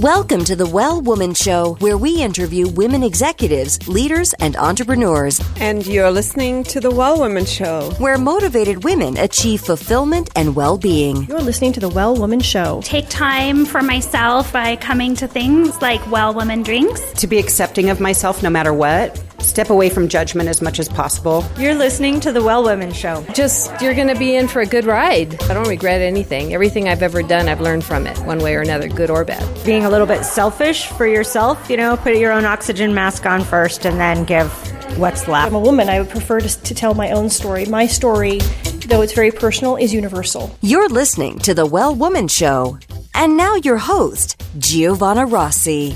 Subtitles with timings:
[0.00, 5.40] Welcome to the Well Woman Show, where we interview women executives, leaders, and entrepreneurs.
[5.60, 10.76] And you're listening to The Well Woman Show, where motivated women achieve fulfillment and well
[10.78, 11.26] being.
[11.26, 12.80] You're listening to The Well Woman Show.
[12.82, 17.12] Take time for myself by coming to things like Well Woman Drinks.
[17.12, 20.88] To be accepting of myself no matter what step away from judgment as much as
[20.88, 21.44] possible.
[21.58, 23.24] You're listening to The Well Women Show.
[23.34, 25.40] Just, you're going to be in for a good ride.
[25.44, 26.54] I don't regret anything.
[26.54, 29.64] Everything I've ever done, I've learned from it, one way or another, good or bad.
[29.64, 33.44] Being a little bit selfish for yourself, you know, put your own oxygen mask on
[33.44, 34.50] first and then give
[34.98, 35.48] what's left.
[35.48, 35.88] I'm a woman.
[35.88, 37.66] I would prefer to, to tell my own story.
[37.66, 38.38] My story,
[38.86, 40.56] though it's very personal, is universal.
[40.60, 42.78] You're listening to The Well Woman Show.
[43.14, 45.94] And now your host, Giovanna Rossi.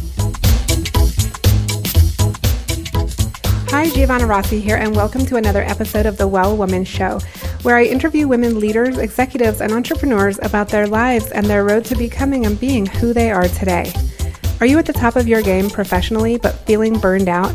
[3.71, 7.21] Hi, Giovanna Rossi here, and welcome to another episode of The Well Woman Show,
[7.63, 11.95] where I interview women leaders, executives, and entrepreneurs about their lives and their road to
[11.95, 13.93] becoming and being who they are today.
[14.61, 17.55] Are you at the top of your game professionally but feeling burned out,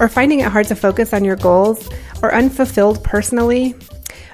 [0.00, 1.88] or finding it hard to focus on your goals,
[2.22, 3.74] or unfulfilled personally?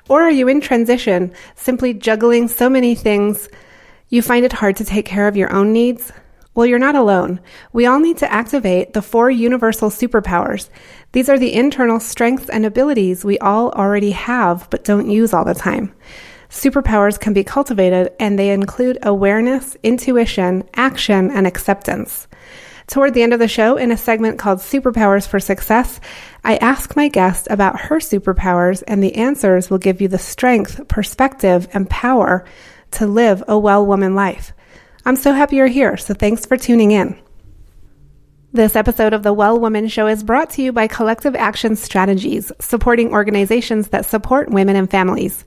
[0.08, 3.48] Or are you in transition, simply juggling so many things
[4.08, 6.10] you find it hard to take care of your own needs?
[6.54, 7.40] Well, you're not alone.
[7.72, 10.68] We all need to activate the four universal superpowers.
[11.12, 15.44] These are the internal strengths and abilities we all already have but don't use all
[15.44, 15.94] the time.
[16.48, 22.26] Superpowers can be cultivated and they include awareness, intuition, action, and acceptance.
[22.88, 26.00] Toward the end of the show, in a segment called Superpowers for Success,
[26.42, 30.88] I ask my guest about her superpowers, and the answers will give you the strength,
[30.88, 32.44] perspective, and power
[32.90, 34.52] to live a well woman life.
[35.04, 37.18] I'm so happy you're here, so thanks for tuning in.
[38.52, 42.52] This episode of the Well Woman Show is brought to you by Collective Action Strategies,
[42.60, 45.46] supporting organizations that support women and families,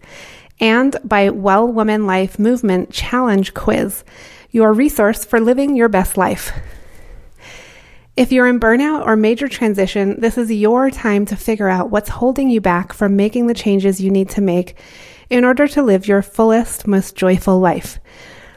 [0.60, 4.04] and by Well Woman Life Movement Challenge Quiz,
[4.50, 6.52] your resource for living your best life.
[8.18, 12.10] If you're in burnout or major transition, this is your time to figure out what's
[12.10, 14.78] holding you back from making the changes you need to make
[15.30, 18.00] in order to live your fullest, most joyful life.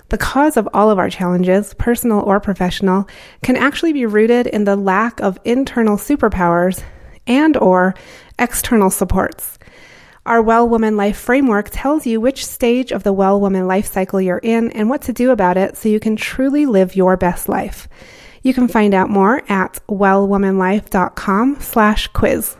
[0.09, 3.09] The cause of all of our challenges, personal or professional,
[3.43, 6.83] can actually be rooted in the lack of internal superpowers
[7.27, 7.95] and or
[8.39, 9.59] external supports.
[10.25, 14.21] Our Well Woman Life framework tells you which stage of the Well Woman life cycle
[14.21, 17.49] you're in and what to do about it so you can truly live your best
[17.49, 17.89] life.
[18.43, 22.57] You can find out more at wellwomanlife.com slash quiz.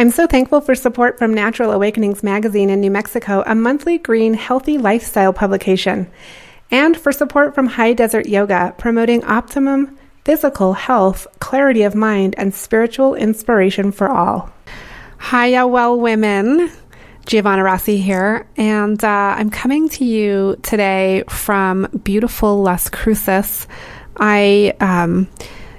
[0.00, 4.32] I'm so thankful for support from Natural Awakenings Magazine in New Mexico, a monthly green,
[4.32, 6.10] healthy lifestyle publication,
[6.70, 12.54] and for support from High Desert Yoga, promoting optimum physical health, clarity of mind, and
[12.54, 14.50] spiritual inspiration for all.
[15.30, 16.72] Hiya, well, women.
[17.26, 23.68] Giovanna Rossi here, and uh, I'm coming to you today from beautiful Las Cruces.
[24.16, 25.28] I, um,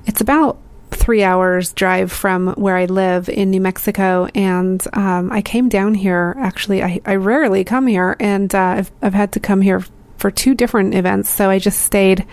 [0.05, 0.59] it's about
[1.01, 5.95] three hours drive from where I live in New Mexico, and um, I came down
[5.95, 6.35] here.
[6.37, 9.83] Actually, I, I rarely come here, and uh, I've I've had to come here
[10.17, 12.25] for two different events, so I just stayed.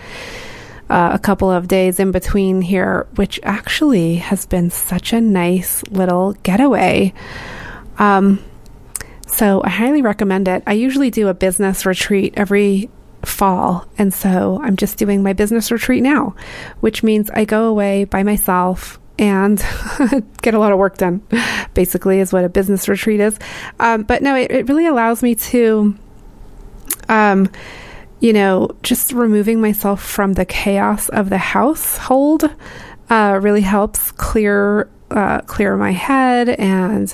[0.91, 5.83] Uh, a couple of days in between here, which actually has been such a nice
[5.91, 7.13] little getaway.
[7.99, 8.43] Um,
[9.27, 10.63] so I highly recommend it.
[10.65, 12.89] I usually do a business retreat every
[13.23, 13.85] fall.
[13.97, 16.35] And so I'm just doing my business retreat now,
[16.79, 19.63] which means I go away by myself and
[20.41, 21.21] get a lot of work done,
[21.73, 23.37] basically, is what a business retreat is.
[23.79, 25.95] Um, but no, it, it, really allows me to,
[27.09, 27.51] um,
[28.21, 32.49] you know, just removing myself from the chaos of the household
[33.09, 37.13] uh, really helps clear uh, clear my head and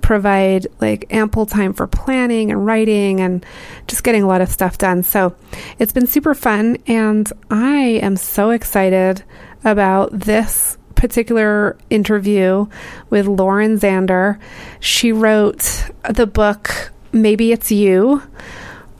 [0.00, 3.44] provide like ample time for planning and writing and
[3.86, 5.02] just getting a lot of stuff done.
[5.02, 5.34] So
[5.78, 9.22] it's been super fun, and I am so excited
[9.64, 12.66] about this particular interview
[13.10, 14.38] with Lauren Zander.
[14.80, 18.22] She wrote the book Maybe It's You.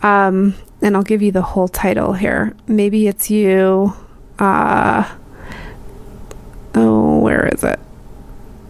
[0.03, 2.57] Um, and I'll give you the whole title here.
[2.67, 3.95] Maybe It's You.
[4.39, 5.09] Uh,
[6.75, 7.79] oh, where is it?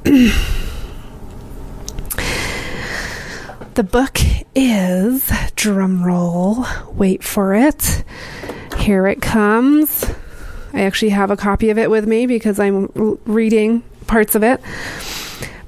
[3.74, 4.18] the book
[4.54, 5.22] is
[5.54, 6.92] drumroll.
[6.94, 8.04] Wait for it.
[8.78, 10.04] Here it comes.
[10.72, 12.90] I actually have a copy of it with me because I'm
[13.26, 14.60] reading parts of it.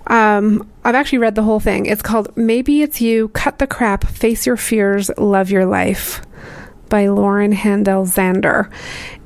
[0.09, 1.87] Um, I've actually read the whole thing.
[1.87, 6.23] It's called Maybe It's You Cut the Crap, Face Your Fears, Love Your Life
[6.89, 8.69] by Lauren Handel Zander.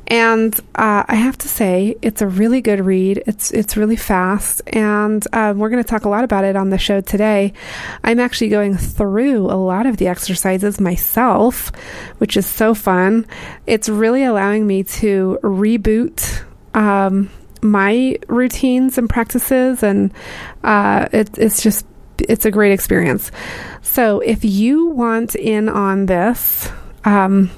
[0.09, 3.23] And uh, I have to say, it's a really good read.
[3.27, 6.71] It's it's really fast, and um, we're going to talk a lot about it on
[6.71, 7.53] the show today.
[8.03, 11.71] I'm actually going through a lot of the exercises myself,
[12.17, 13.27] which is so fun.
[13.67, 16.43] It's really allowing me to reboot.
[16.73, 20.13] Um, my routines and practices, and
[20.65, 21.85] uh, it, it's just
[22.19, 23.31] it's a great experience.
[23.83, 26.71] So if you want in on this,
[27.05, 27.51] um,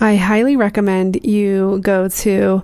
[0.00, 2.62] I highly recommend you go to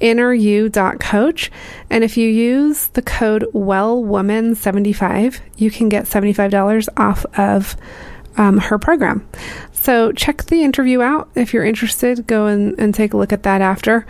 [0.00, 1.50] inneryou.coach.
[1.90, 7.76] And if you use the code WellWoman75, you can get $75 off of
[8.36, 9.28] um, her program.
[9.72, 11.28] So check the interview out.
[11.34, 14.06] If you're interested, go and, and take a look at that after.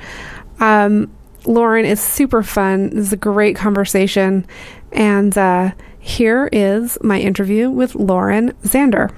[0.61, 1.11] Um,
[1.47, 2.91] Lauren is super fun.
[2.91, 4.47] This is a great conversation.
[4.93, 9.15] And uh, here is my interview with Lauren Zander.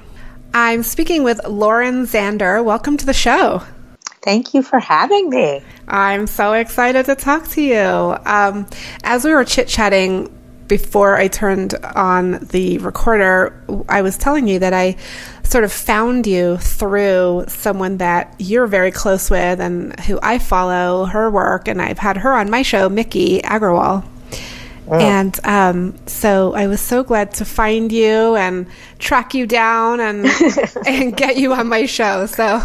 [0.52, 2.64] I'm speaking with Lauren Zander.
[2.64, 3.62] Welcome to the show.
[4.23, 5.62] Thank you for having me.
[5.87, 8.17] I'm so excited to talk to you.
[8.26, 8.67] Um,
[9.05, 10.29] as we were chit chatting
[10.67, 14.97] before I turned on the recorder, I was telling you that I
[15.44, 21.05] sort of found you through someone that you're very close with and who I follow
[21.05, 24.05] her work, and I've had her on my show, Miki Agrawal.
[24.90, 24.98] Oh.
[24.98, 28.66] And um, so I was so glad to find you and
[28.98, 30.26] track you down and
[30.87, 32.26] and get you on my show.
[32.26, 32.60] So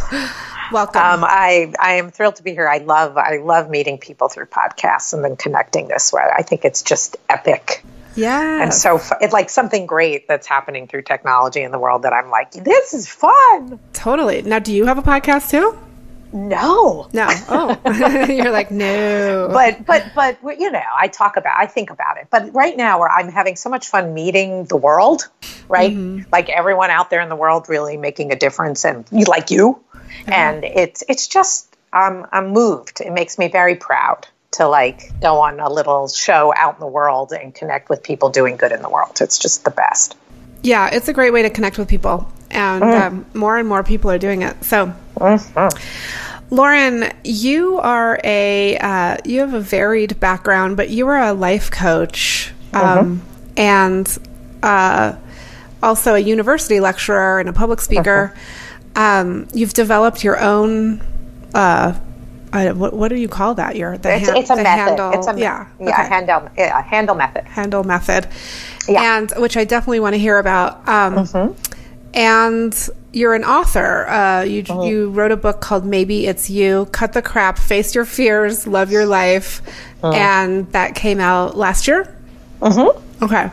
[0.72, 1.02] welcome.
[1.02, 2.68] Um, I I am thrilled to be here.
[2.68, 6.24] I love I love meeting people through podcasts and then connecting this way.
[6.36, 7.84] I think it's just epic.
[8.16, 8.64] Yeah.
[8.64, 12.32] And so it's like something great that's happening through technology in the world that I'm
[12.32, 13.80] like, this is fun.
[13.94, 14.42] Totally.
[14.42, 15.78] Now, do you have a podcast too?
[16.36, 17.10] No.
[17.14, 17.28] No.
[17.48, 19.50] Oh, you're like, no.
[19.52, 22.28] But, but, but, you know, I talk about, I think about it.
[22.30, 25.30] But right now, where I'm having so much fun meeting the world,
[25.70, 25.94] right?
[25.94, 26.30] Mm-hmm.
[26.34, 29.82] Like everyone out there in the world really making a difference and like you.
[29.94, 30.34] Mm-hmm.
[30.34, 33.00] And it's, it's just, I'm, I'm moved.
[33.00, 36.88] It makes me very proud to like go on a little show out in the
[36.88, 39.20] world and connect with people doing good in the world.
[39.22, 40.18] It's just the best.
[40.64, 43.02] Yeah, it's a great way to connect with people, and mm.
[43.02, 44.64] um, more and more people are doing it.
[44.64, 46.56] So, mm-hmm.
[46.56, 51.72] Lauren, you are a uh, you have a varied background, but you are a life
[51.72, 53.60] coach um, mm-hmm.
[53.60, 54.18] and
[54.64, 55.16] uh,
[55.82, 58.34] also a university lecturer and a public speaker.
[58.34, 58.98] Mm-hmm.
[58.98, 61.02] Um, you've developed your own
[61.54, 62.00] uh,
[62.56, 63.76] I, what, what do you call that?
[63.76, 64.68] Your the, it's, it's a method.
[64.68, 66.08] Handel, it's a yeah, yeah, okay.
[66.08, 67.44] Handel yeah, Handel method.
[67.46, 68.28] Handel method.
[68.88, 69.18] Yeah.
[69.18, 70.88] and which I definitely want to hear about.
[70.88, 71.75] Um, mm-hmm.
[72.16, 74.08] And you're an author.
[74.08, 74.82] Uh, you mm-hmm.
[74.88, 76.88] you wrote a book called Maybe It's You.
[76.92, 79.62] Cut the crap, face your fears, love your life,
[80.02, 80.16] mm-hmm.
[80.16, 82.16] and that came out last year.
[82.62, 83.24] Mm-hmm.
[83.24, 83.52] Okay.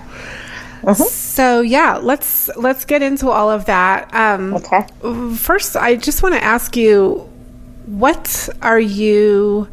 [0.82, 1.02] Mm-hmm.
[1.02, 4.12] So yeah, let's let's get into all of that.
[4.14, 4.86] Um, okay.
[5.36, 7.28] First, I just want to ask you
[7.86, 9.68] what are you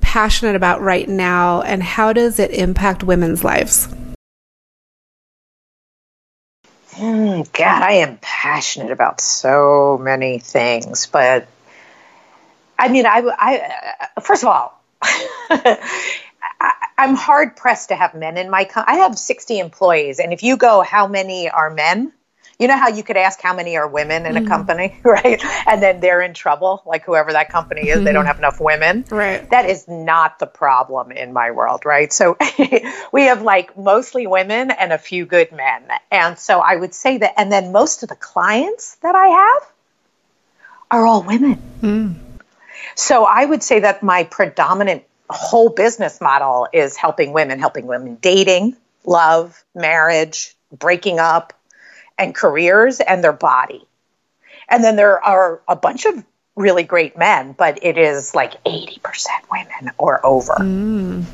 [0.00, 3.88] passionate about right now, and how does it impact women's lives?
[6.96, 11.46] Mm, God, I am passionate about so many things, but
[12.78, 15.78] I mean, I, I uh, first of all, I,
[16.96, 18.66] am hard pressed to have men in my.
[18.74, 22.12] I have 60 employees, and if you go, how many are men?
[22.58, 24.46] You know how you could ask how many are women in mm-hmm.
[24.46, 25.42] a company, right?
[25.66, 28.04] And then they're in trouble, like whoever that company is, mm-hmm.
[28.04, 28.28] they don't mm-hmm.
[28.28, 29.04] have enough women.
[29.10, 29.48] Right.
[29.50, 32.12] That is not the problem in my world, right?
[32.12, 32.36] So
[33.12, 35.82] we have like mostly women and a few good men.
[36.10, 39.72] And so I would say that, and then most of the clients that I have
[40.90, 41.60] are all women.
[41.82, 42.14] Mm.
[42.94, 48.16] So I would say that my predominant whole business model is helping women, helping women
[48.20, 51.52] dating, love, marriage, breaking up,
[52.18, 53.86] and careers and their body.
[54.68, 56.24] And then there are a bunch of
[56.56, 60.54] really great men, but it is like 80% women or over.
[60.54, 61.24] Mm.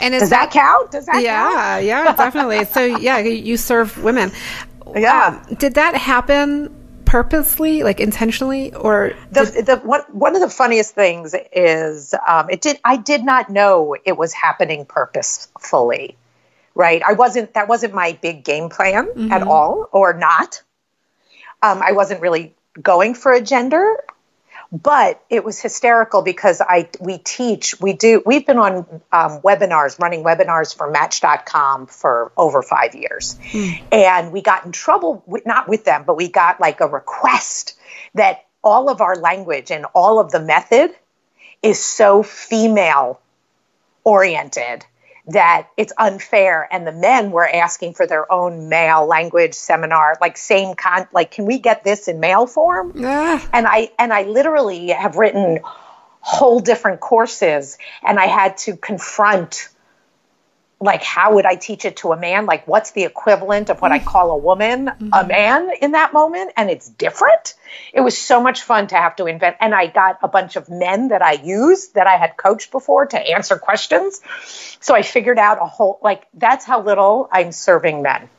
[0.00, 0.90] And does that, that, count?
[0.90, 1.84] Does that yeah, count?
[1.84, 2.64] yeah, definitely.
[2.72, 4.32] so yeah, you serve women.
[4.94, 5.42] Yeah.
[5.48, 10.94] Um, did that happen purposely, like intentionally, or the, the one one of the funniest
[10.94, 16.16] things is um, it did I did not know it was happening purposefully
[16.80, 17.02] right?
[17.06, 19.32] I wasn't, that wasn't my big game plan mm-hmm.
[19.32, 20.62] at all, or not.
[21.62, 24.02] Um, I wasn't really going for a gender,
[24.72, 28.76] but it was hysterical because I, we teach, we do, we've been on
[29.12, 33.38] um, webinars, running webinars for Match.com for over five years.
[33.50, 33.82] Mm.
[33.92, 37.76] And we got in trouble, with, not with them, but we got like a request
[38.14, 40.94] that all of our language and all of the method
[41.62, 43.20] is so female
[44.02, 44.86] oriented
[45.32, 50.36] that it's unfair and the men were asking for their own male language seminar like
[50.36, 53.40] same con like can we get this in male form yeah.
[53.52, 55.60] and i and i literally have written
[56.20, 59.68] whole different courses and I had to confront
[60.80, 62.46] like how would I teach it to a man?
[62.46, 65.10] Like what's the equivalent of what I call a woman, mm-hmm.
[65.12, 66.52] a man in that moment?
[66.56, 67.54] And it's different.
[67.92, 69.56] It was so much fun to have to invent.
[69.60, 73.06] And I got a bunch of men that I used that I had coached before
[73.06, 74.22] to answer questions.
[74.80, 78.30] So I figured out a whole like that's how little I'm serving men.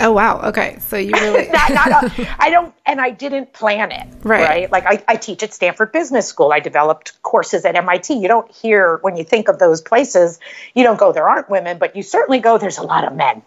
[0.00, 0.40] Oh wow.
[0.42, 0.78] Okay.
[0.80, 4.06] So you really not, not I don't and I didn't plan it.
[4.22, 4.48] Right.
[4.48, 4.72] right?
[4.72, 6.52] Like I, I teach at Stanford Business School.
[6.52, 8.14] I developed courses at MIT.
[8.14, 10.38] You don't hear when you think of those places,
[10.74, 13.42] you don't go there aren't women, but you certainly go there's a lot of men.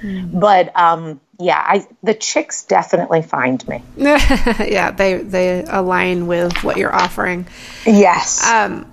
[0.00, 0.38] Hmm.
[0.38, 3.82] But um, yeah, I the chicks definitely find me.
[3.96, 7.46] yeah, they they align with what you're offering.
[7.86, 8.46] Yes.
[8.46, 8.90] Um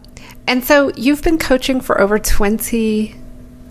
[0.48, 3.16] and so you've been coaching for over 20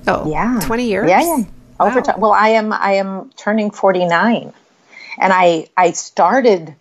[0.08, 0.60] oh, yeah.
[0.62, 1.08] 20 years?
[1.08, 1.44] Yeah, yeah
[1.80, 2.20] over time.
[2.20, 4.52] Well, I am I am turning 49.
[5.18, 6.74] And I I started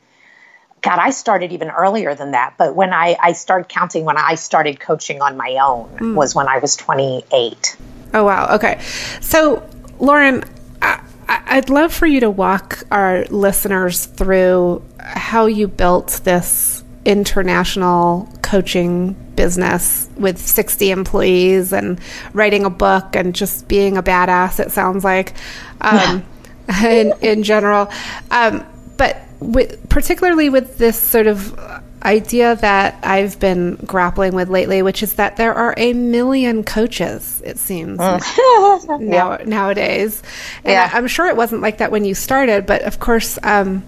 [0.86, 2.54] God, I started even earlier than that.
[2.60, 6.14] But when I, I started counting, when I started coaching on my own, mm.
[6.14, 7.75] was when I was 28.
[8.14, 8.54] Oh, wow.
[8.54, 8.80] Okay.
[9.20, 9.68] So,
[10.00, 10.44] Lauren,
[10.84, 18.32] I, I'd love for you to walk our listeners through how you built this international
[18.46, 22.00] coaching business with 60 employees and
[22.32, 25.34] writing a book and just being a badass, it sounds like,
[25.82, 26.24] um,
[26.84, 27.90] in, in general.
[28.30, 28.64] Um,
[28.98, 31.60] but with, particularly with this sort of
[32.04, 37.42] idea that I've been grappling with lately, which is that there are a million coaches,
[37.44, 39.00] it seems, mm.
[39.02, 40.22] now, nowadays.
[40.64, 40.92] And yeah.
[40.94, 43.84] I, am sure it wasn't like that when you started, but of course, um,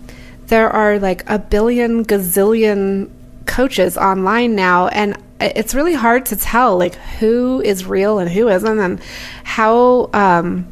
[0.48, 3.12] there are like a billion gazillion
[3.48, 8.48] coaches online now and it's really hard to tell like who is real and who
[8.48, 9.00] isn't and
[9.44, 10.64] how um,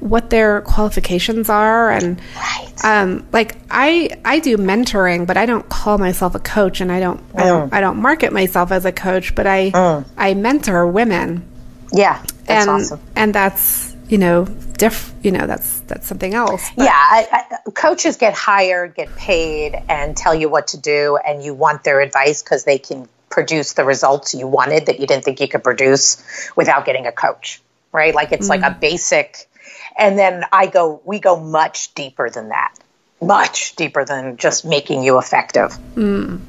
[0.00, 2.84] what their qualifications are and right.
[2.84, 7.00] um, like I I do mentoring but I don't call myself a coach and I
[7.00, 7.40] don't mm.
[7.40, 7.74] I don't mm.
[7.74, 10.04] I don't market myself as a coach but I mm.
[10.16, 11.48] I mentor women
[11.92, 13.00] yeah that's and awesome.
[13.16, 16.68] and that's you know, diff, you know, that's that's something else.
[16.76, 16.84] But.
[16.84, 21.42] Yeah, I, I, coaches get hired, get paid, and tell you what to do, and
[21.42, 25.24] you want their advice because they can produce the results you wanted that you didn't
[25.24, 28.14] think you could produce without getting a coach, right?
[28.14, 28.50] Like it's mm.
[28.50, 28.80] like a mm.
[28.80, 29.48] basic.
[29.96, 32.74] And then I go, we go much deeper than that,
[33.22, 35.70] much deeper than just making you effective.
[35.94, 36.40] Mm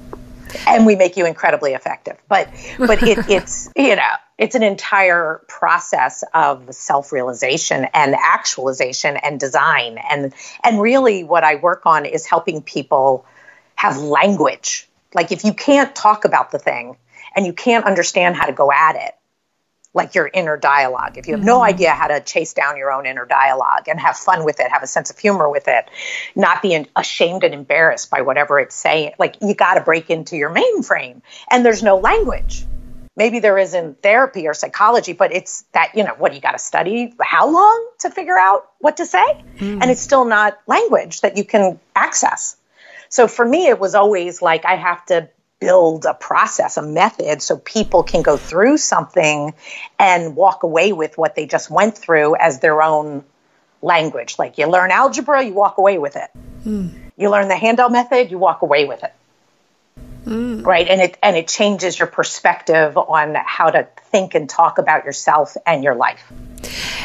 [0.68, 2.18] and we make you incredibly effective.
[2.28, 9.40] But but it, it's you know it's an entire process of self-realization and actualization and
[9.40, 10.34] design and
[10.64, 13.26] and really what I work on is helping people
[13.76, 14.88] have language.
[15.14, 16.98] Like if you can't talk about the thing
[17.36, 19.16] and you can't understand how to go at it,
[19.94, 21.18] like your inner dialogue.
[21.18, 21.48] If you have mm-hmm.
[21.48, 24.72] no idea how to chase down your own inner dialogue and have fun with it,
[24.72, 25.90] have a sense of humor with it,
[26.36, 30.36] not be ashamed and embarrassed by whatever it's saying, like you got to break into
[30.36, 32.66] your mainframe and there's no language.
[33.16, 36.54] Maybe there is in therapy or psychology, but it's that, you know, what you got
[36.54, 39.44] to study how long to figure out what to say?
[39.58, 39.82] Mm.
[39.84, 42.58] And it's still not language that you can access.
[43.10, 45.30] So for me, it was always like I have to
[45.64, 49.54] build a process, a method, so people can go through something
[49.98, 53.24] and walk away with what they just went through as their own
[53.82, 54.36] language.
[54.38, 56.30] Like you learn algebra, you walk away with it.
[56.66, 57.12] Mm.
[57.16, 59.14] You learn the Handel method, you walk away with it.
[60.26, 60.66] Mm.
[60.66, 60.88] Right.
[60.88, 65.58] And it and it changes your perspective on how to think and talk about yourself
[65.66, 66.32] and your life.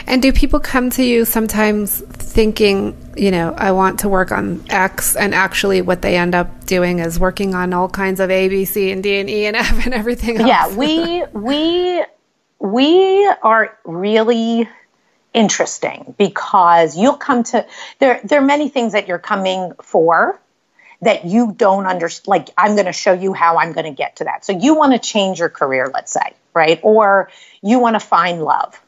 [0.06, 4.64] And do people come to you sometimes thinking, you know, I want to work on
[4.70, 8.48] X, and actually what they end up doing is working on all kinds of A,
[8.48, 10.48] B, C, and D, and E, and F, and everything else?
[10.48, 12.04] Yeah, we we
[12.60, 14.68] we are really
[15.34, 17.66] interesting because you'll come to
[17.98, 18.20] there.
[18.24, 20.40] There are many things that you're coming for
[21.02, 22.28] that you don't understand.
[22.28, 24.44] Like I'm going to show you how I'm going to get to that.
[24.44, 26.80] So you want to change your career, let's say, right?
[26.82, 27.30] Or
[27.62, 28.80] you want to find love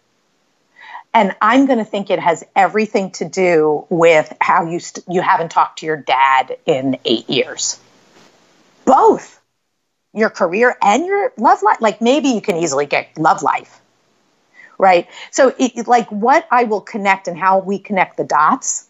[1.13, 5.21] and I'm going to think it has everything to do with how you st- you
[5.21, 7.81] haven't talked to your dad in eight years.
[8.85, 9.41] Both
[10.13, 11.81] your career and your love life.
[11.81, 13.81] Like maybe you can easily get love life,
[14.79, 15.09] right?
[15.31, 18.87] So, it, like what I will connect and how we connect the dots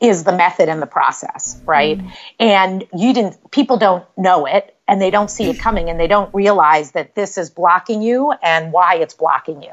[0.00, 1.98] is the method and the process, right?
[1.98, 2.12] Mm.
[2.38, 3.50] And you didn't.
[3.50, 7.14] People don't know it, and they don't see it coming, and they don't realize that
[7.14, 9.72] this is blocking you and why it's blocking you.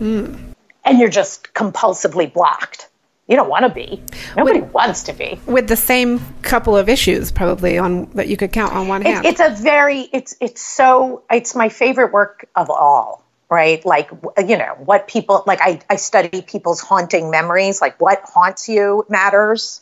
[0.00, 0.48] Mm
[0.88, 2.88] and you're just compulsively blocked.
[3.28, 4.02] You don't want to be.
[4.36, 5.38] Nobody with, wants to be.
[5.46, 9.26] With the same couple of issues, probably on that you could count on one hand.
[9.26, 10.08] It's, it's a very.
[10.12, 11.24] It's it's so.
[11.30, 13.22] It's my favorite work of all.
[13.50, 15.60] Right, like you know what people like.
[15.62, 17.80] I I study people's haunting memories.
[17.80, 19.80] Like what haunts you matters,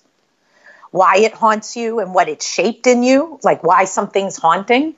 [0.92, 3.40] why it haunts you, and what it's shaped in you.
[3.42, 4.94] Like why something's haunting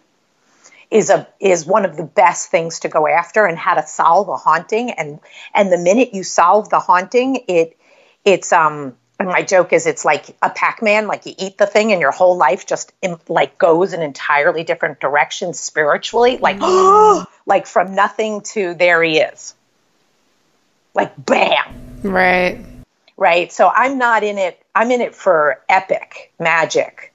[0.91, 4.29] is a is one of the best things to go after and how to solve
[4.29, 5.21] a haunting and
[5.55, 7.77] and the minute you solve the haunting it
[8.25, 11.93] it's um and my joke is it's like a pac-man like you eat the thing
[11.93, 12.93] and your whole life just
[13.29, 17.27] like goes in entirely different directions spiritually like mm.
[17.49, 19.55] like from nothing to there he is
[20.95, 22.65] like bam right
[23.17, 27.13] right so i'm not in it i'm in it for epic magic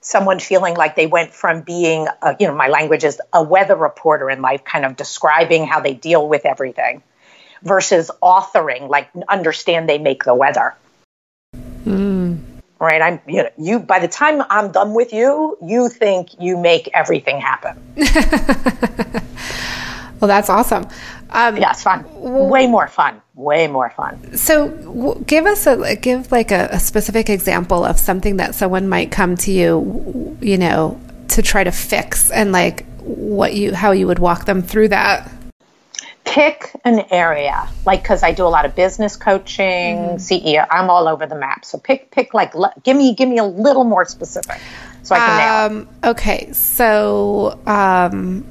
[0.00, 3.76] someone feeling like they went from being a, you know my language is a weather
[3.76, 7.02] reporter in life kind of describing how they deal with everything
[7.62, 10.74] versus authoring like understand they make the weather
[11.84, 12.38] Mm.
[12.78, 13.00] Right.
[13.00, 16.90] I'm, you know, you, by the time I'm done with you, you think you make
[16.92, 17.78] everything happen.
[20.24, 20.88] well, that's awesome.
[21.28, 22.02] Um, yeah, it's fun.
[22.14, 23.20] Way more fun.
[23.34, 24.38] Way more fun.
[24.38, 28.88] So, w- give us a give like a, a, specific example of something that someone
[28.88, 33.90] might come to you, you know, to try to fix, and like what you how
[33.90, 35.30] you would walk them through that
[36.24, 40.16] pick an area like because i do a lot of business coaching mm-hmm.
[40.16, 43.44] ceo i'm all over the map so pick pick like give me give me a
[43.44, 44.58] little more specific
[45.02, 48.42] so i can um, nail it okay so um,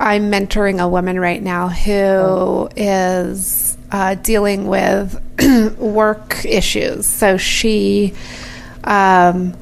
[0.00, 3.80] i'm mentoring a woman right now who mm-hmm.
[3.90, 5.20] uh, dealing with
[5.78, 8.12] work issues so she
[8.84, 9.56] um,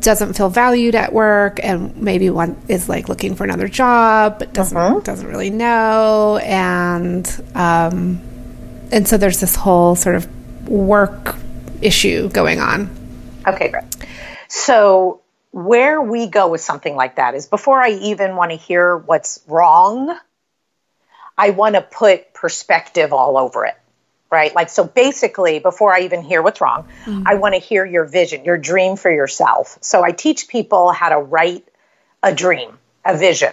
[0.00, 4.52] doesn't feel valued at work and maybe one is like looking for another job but
[4.52, 5.00] doesn't uh-huh.
[5.00, 8.20] doesn't really know and um,
[8.90, 11.36] and so there's this whole sort of work
[11.80, 12.90] issue going on
[13.46, 13.84] okay great
[14.48, 15.20] so
[15.54, 19.40] where we go with something like that is before i even want to hear what's
[19.46, 20.18] wrong
[21.38, 23.76] i want to put perspective all over it
[24.34, 24.52] right?
[24.52, 27.22] Like, so basically, before I even hear what's wrong, mm-hmm.
[27.24, 29.78] I want to hear your vision, your dream for yourself.
[29.80, 31.68] So I teach people how to write
[32.20, 33.52] a dream, a vision.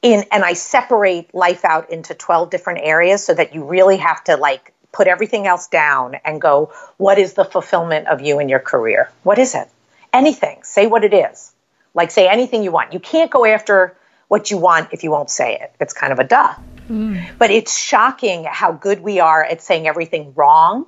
[0.00, 4.24] In, and I separate life out into 12 different areas so that you really have
[4.24, 8.48] to like put everything else down and go, what is the fulfillment of you in
[8.48, 9.10] your career?
[9.22, 9.68] What is it?
[10.12, 10.62] Anything.
[10.62, 11.52] Say what it is.
[11.94, 12.92] Like, say anything you want.
[12.92, 13.96] You can't go after
[14.28, 15.72] what you want if you won't say it.
[15.80, 16.54] It's kind of a duh.
[16.88, 17.38] Mm.
[17.38, 20.86] But it's shocking how good we are at saying everything wrong.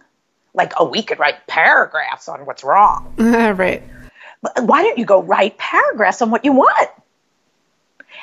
[0.55, 3.14] Like, oh, we could write paragraphs on what's wrong.
[3.18, 3.83] right.
[4.42, 6.90] But why don't you go write paragraphs on what you want?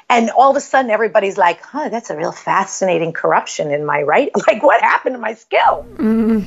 [0.09, 4.01] And all of a sudden, everybody's like, huh, that's a real fascinating corruption in my
[4.03, 4.31] right.
[4.47, 5.85] Like, what happened to my skill?
[5.95, 6.45] Mm.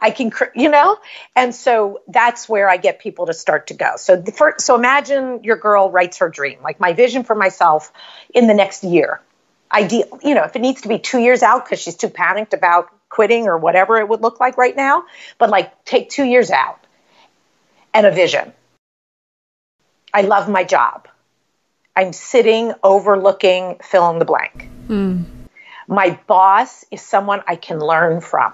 [0.00, 0.98] I can, you know,
[1.36, 3.96] and so that's where I get people to start to go.
[3.96, 7.92] So, the first, so imagine your girl writes her dream, like my vision for myself
[8.32, 9.20] in the next year
[9.72, 12.54] ideal, you know, if it needs to be two years out because she's too panicked
[12.54, 15.04] about quitting or whatever it would look like right now,
[15.38, 16.84] but like take two years out
[17.94, 18.52] and a vision.
[20.12, 21.08] I love my job.
[21.94, 24.68] I'm sitting overlooking fill in the blank.
[24.88, 25.24] Mm.
[25.86, 28.52] My boss is someone I can learn from.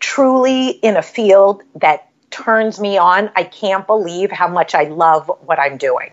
[0.00, 3.30] Truly in a field that turns me on.
[3.34, 6.10] I can't believe how much I love what I'm doing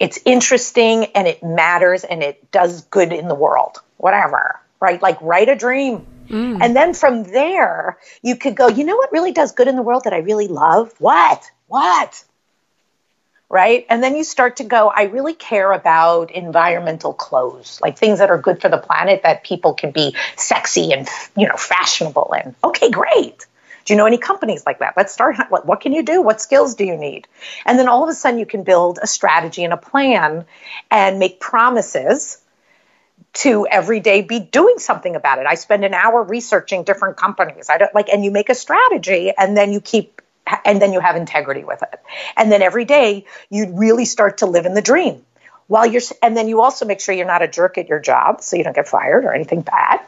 [0.00, 5.00] it's interesting and it matters and it does good in the world, whatever, right?
[5.00, 6.06] Like write a dream.
[6.28, 6.62] Mm.
[6.62, 9.82] And then from there, you could go, you know what really does good in the
[9.82, 10.92] world that I really love?
[10.98, 11.50] What?
[11.66, 12.24] What?
[13.52, 13.84] Right?
[13.90, 18.30] And then you start to go, I really care about environmental clothes, like things that
[18.30, 22.54] are good for the planet that people can be sexy and, you know, fashionable in.
[22.62, 23.44] Okay, great.
[23.84, 24.94] Do you know any companies like that?
[24.96, 25.36] Let's start.
[25.48, 26.22] What, what can you do?
[26.22, 27.26] What skills do you need?
[27.66, 30.44] And then all of a sudden you can build a strategy and a plan
[30.88, 32.38] and make promises
[33.32, 35.46] to every day be doing something about it.
[35.46, 37.68] I spend an hour researching different companies.
[37.68, 40.22] I don't like, and you make a strategy and then you keep,
[40.64, 42.00] and then you have integrity with it.
[42.36, 45.24] And then every day you really start to live in the dream
[45.66, 48.42] while you're, and then you also make sure you're not a jerk at your job
[48.42, 50.00] so you don't get fired or anything bad.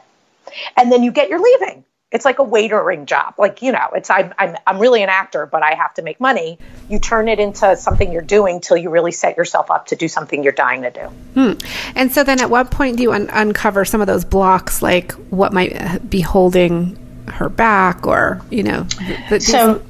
[0.76, 3.34] And then you get your leaving it's like a waitering job.
[3.38, 6.20] Like, you know, it's I'm, I'm I'm really an actor, but I have to make
[6.20, 6.58] money.
[6.88, 10.08] You turn it into something you're doing till you really set yourself up to do
[10.08, 11.06] something you're dying to do.
[11.34, 11.52] Hmm.
[11.96, 15.12] And so then at what point do you un- uncover some of those blocks like
[15.30, 18.82] what might be holding her back or, you know,
[19.30, 19.82] the, So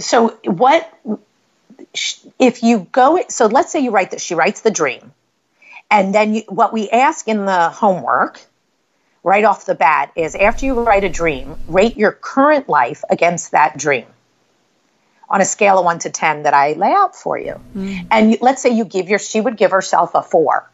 [0.00, 0.92] so what
[2.38, 5.12] if you go so let's say you write that she writes the dream.
[5.92, 8.40] And then you, what we ask in the homework
[9.24, 13.50] right off the bat is after you write a dream, rate your current life against
[13.50, 14.06] that dream
[15.28, 17.60] on a scale of 1 to 10 that I lay out for you.
[17.74, 18.06] Mm.
[18.10, 20.68] And let's say you give your she would give herself a 4.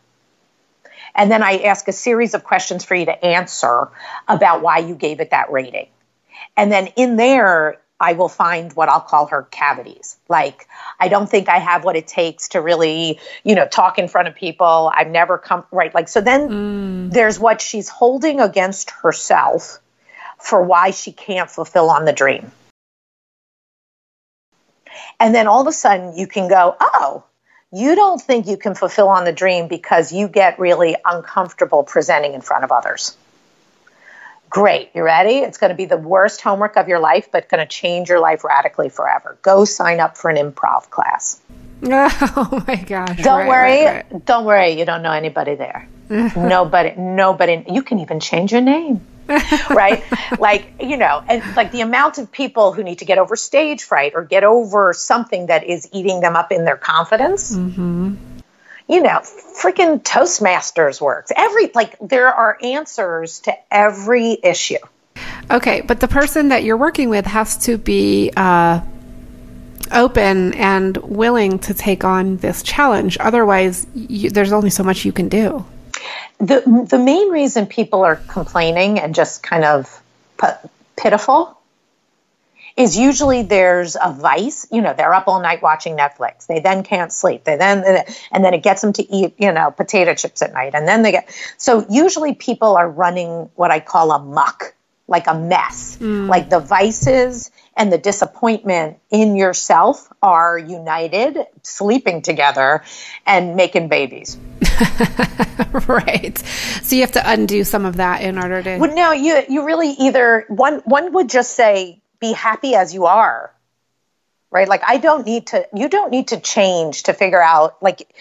[1.15, 3.89] And then I ask a series of questions for you to answer
[4.29, 5.89] about why you gave it that rating.
[6.57, 10.19] And then in there I will find what I'll call her cavities.
[10.29, 10.69] Like,
[11.01, 14.29] I don't think I have what it takes to really, you know, talk in front
[14.29, 14.93] of people.
[14.95, 15.95] I've never come, right?
[15.95, 17.13] Like, so then mm.
[17.13, 19.79] there's what she's holding against herself
[20.39, 22.53] for why she can't fulfill on the dream.
[25.19, 27.25] And then all of a sudden you can go, oh,
[27.73, 32.35] you don't think you can fulfill on the dream because you get really uncomfortable presenting
[32.35, 33.17] in front of others.
[34.57, 34.89] Great.
[34.95, 35.41] You ready?
[35.41, 38.21] It's going to be the worst homework of your life, but going to change your
[38.21, 39.37] life radically forever.
[39.43, 41.43] Go sign up for an improv class.
[41.83, 43.23] Oh my gosh.
[43.23, 43.85] Don't right, worry.
[43.85, 44.25] Right, right.
[44.25, 44.71] Don't worry.
[44.79, 45.87] You don't know anybody there.
[46.09, 47.65] nobody, nobody.
[47.71, 49.07] You can even change your name.
[49.71, 50.03] right?
[50.39, 53.83] Like, you know, and like the amount of people who need to get over stage
[53.83, 57.55] fright or get over something that is eating them up in their confidence.
[57.55, 58.36] Mm-hmm
[58.89, 61.33] you know, freaking Toastmasters works.
[61.35, 64.79] Every, like, there are answers to every issue.
[65.51, 68.81] Okay, but the person that you're working with has to be uh,
[69.93, 73.17] open and willing to take on this challenge.
[73.19, 75.65] Otherwise, you, there's only so much you can do.
[76.39, 80.03] The, the main reason people are complaining and just kind of
[80.97, 81.59] pitiful
[82.77, 84.67] is usually there's a vice.
[84.71, 86.47] You know, they're up all night watching Netflix.
[86.47, 87.45] They then can't sleep.
[87.45, 90.75] They then, and then it gets them to eat, you know, potato chips at night.
[90.75, 94.75] And then they get, so usually people are running what I call a muck,
[95.09, 95.97] like a mess.
[95.97, 96.29] Mm.
[96.29, 102.83] Like the vices and the disappointment in yourself are united, sleeping together
[103.25, 104.37] and making babies.
[105.89, 106.37] right.
[106.83, 108.79] So you have to undo some of that in order to.
[108.79, 113.07] Well, no, you you really either one one would just say be happy as you
[113.07, 113.53] are
[114.53, 114.69] right?
[114.69, 118.15] Like i don't need to you don't need to change to figure out like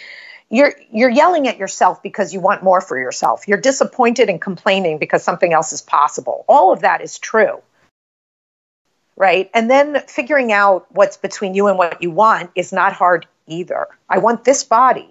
[0.49, 3.47] you're you're yelling at yourself because you want more for yourself.
[3.47, 6.45] You're disappointed and complaining because something else is possible.
[6.47, 7.61] All of that is true
[9.15, 9.49] right?
[9.53, 13.87] And then figuring out what's between you and what you want is not hard either.
[14.09, 15.09] I want this body.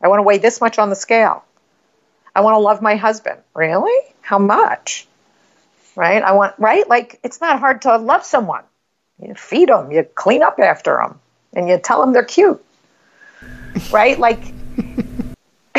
[0.00, 1.44] I want to weigh this much on the scale.
[2.34, 3.40] I want to love my husband.
[3.54, 4.14] Really?
[4.20, 5.06] How much
[5.96, 6.22] right?
[6.22, 6.88] I want, right?
[6.88, 8.64] Like, it's not hard to love someone.
[9.20, 11.20] You feed them, you clean up after them,
[11.52, 12.64] and you tell them they're cute,
[13.92, 14.18] right?
[14.18, 14.40] Like,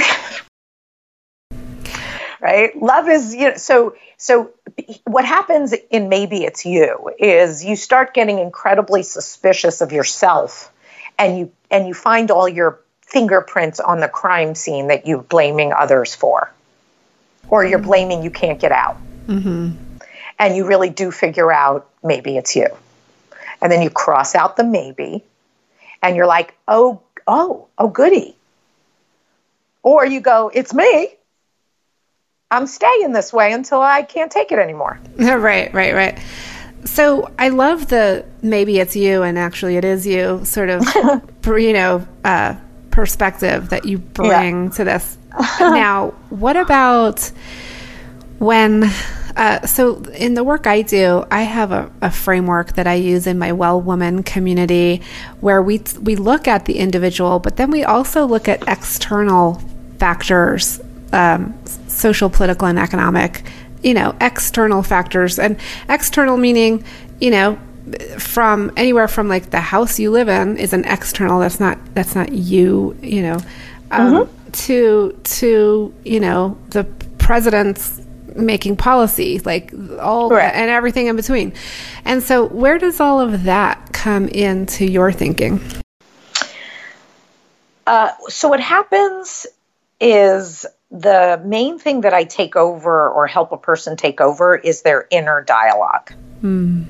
[2.39, 2.81] right?
[2.81, 4.51] Love is, you know, so, so
[5.03, 10.71] what happens in maybe it's you is you start getting incredibly suspicious of yourself
[11.19, 15.73] and you, and you find all your fingerprints on the crime scene that you're blaming
[15.73, 16.53] others for,
[17.49, 18.95] or you're blaming you can't get out.
[19.27, 19.84] Mm-hmm
[20.39, 22.67] and you really do figure out maybe it's you.
[23.61, 25.23] And then you cross out the maybe
[26.01, 28.35] and you're like, oh, oh, oh, goody.
[29.81, 31.09] Or you go, it's me.
[32.51, 34.99] I'm staying this way until I can't take it anymore.
[35.17, 36.19] right, right, right.
[36.83, 40.83] So I love the maybe it's you and actually it is you sort of,
[41.45, 42.55] you know, uh,
[42.91, 44.69] perspective that you bring yeah.
[44.71, 45.17] to this.
[45.59, 47.31] now, what about
[48.39, 48.89] when
[49.35, 53.27] uh, so, in the work I do, I have a, a, framework that I use
[53.27, 55.01] in my Well Woman community
[55.41, 59.61] where we, we look at the individual, but then we also look at external
[59.97, 60.79] factors,
[61.11, 61.53] um,
[61.87, 63.43] social, political, and economic,
[63.83, 65.37] you know, external factors.
[65.37, 66.85] And external meaning,
[67.19, 67.59] you know,
[68.17, 72.15] from anywhere from like the house you live in is an external that's not that's
[72.15, 73.37] not you you know
[73.91, 74.51] um, mm-hmm.
[74.51, 76.83] to to you know the
[77.19, 78.01] president's
[78.35, 80.53] making policy, like all right.
[80.53, 81.53] and everything in between.
[82.03, 85.61] And so, where does all of that come into your thinking?
[87.87, 89.47] Uh, so, what happens
[89.99, 94.81] is the main thing that I take over or help a person take over is
[94.81, 96.13] their inner dialogue.
[96.41, 96.83] Hmm.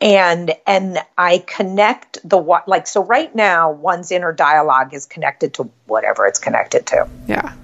[0.00, 5.54] And and I connect the what like so right now one's inner dialogue is connected
[5.54, 7.08] to whatever it's connected to.
[7.26, 7.54] Yeah.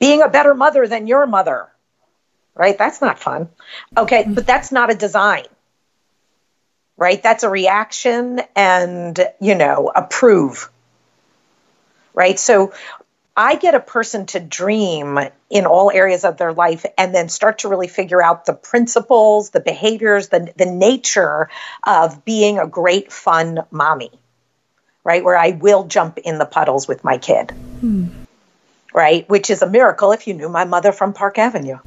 [0.00, 1.68] Being a better mother than your mother
[2.56, 2.76] right?
[2.76, 3.48] That's not fun.
[3.96, 4.34] Okay, mm-hmm.
[4.34, 5.44] but that's not a design,
[6.96, 7.22] right?
[7.22, 10.70] That's a reaction and, you know, approve,
[12.14, 12.38] right?
[12.38, 12.72] So
[13.36, 15.18] I get a person to dream
[15.50, 19.50] in all areas of their life and then start to really figure out the principles,
[19.50, 21.50] the behaviors, the, the nature
[21.84, 24.10] of being a great, fun mommy,
[25.04, 25.22] right?
[25.22, 27.50] Where I will jump in the puddles with my kid.
[27.80, 28.08] Hmm.
[28.94, 31.80] Right, which is a miracle if you knew my mother from Park Avenue.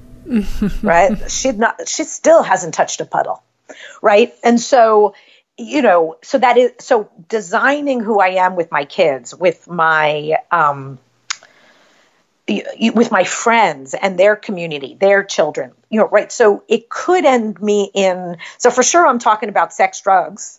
[0.82, 1.30] Right?
[1.30, 3.44] She not she still hasn't touched a puddle.
[4.02, 4.34] Right?
[4.44, 5.14] And so
[5.58, 10.38] you know, so that is so designing who I am with my kids, with my
[10.52, 11.00] um
[12.48, 16.32] with my friends and their community, their children, you know, right?
[16.32, 20.59] So it could end me in, so for sure, I'm talking about sex, drugs,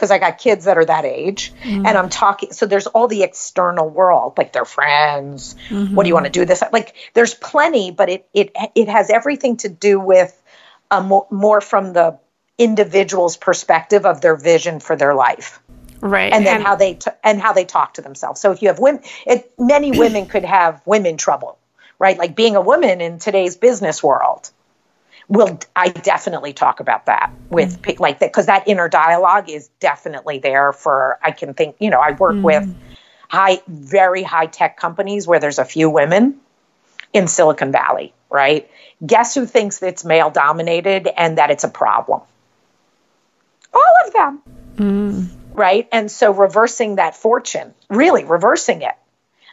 [0.00, 1.52] because I got kids that are that age.
[1.62, 1.84] Mm-hmm.
[1.84, 5.56] And I'm talking, so there's all the external world, like their friends.
[5.68, 5.94] Mm-hmm.
[5.94, 6.62] What do you want to do this?
[6.72, 10.42] Like there's plenty, but it, it, it has everything to do with
[10.90, 12.18] a more, more from the
[12.56, 15.60] individual's perspective of their vision for their life
[16.00, 18.60] right and then and, how they t- and how they talk to themselves so if
[18.60, 21.58] you have women it, many women could have women trouble
[21.98, 24.50] right like being a woman in today's business world
[25.30, 27.98] will i definitely talk about that with mm.
[27.98, 32.00] like that because that inner dialogue is definitely there for i can think you know
[32.00, 32.42] i work mm.
[32.42, 32.76] with
[33.28, 36.38] high very high tech companies where there's a few women
[37.14, 38.70] in silicon valley right
[39.06, 42.20] guess who thinks it's male dominated and that it's a problem
[43.72, 44.42] all of them
[44.76, 45.88] mm right?
[45.92, 48.94] And so reversing that fortune, really reversing it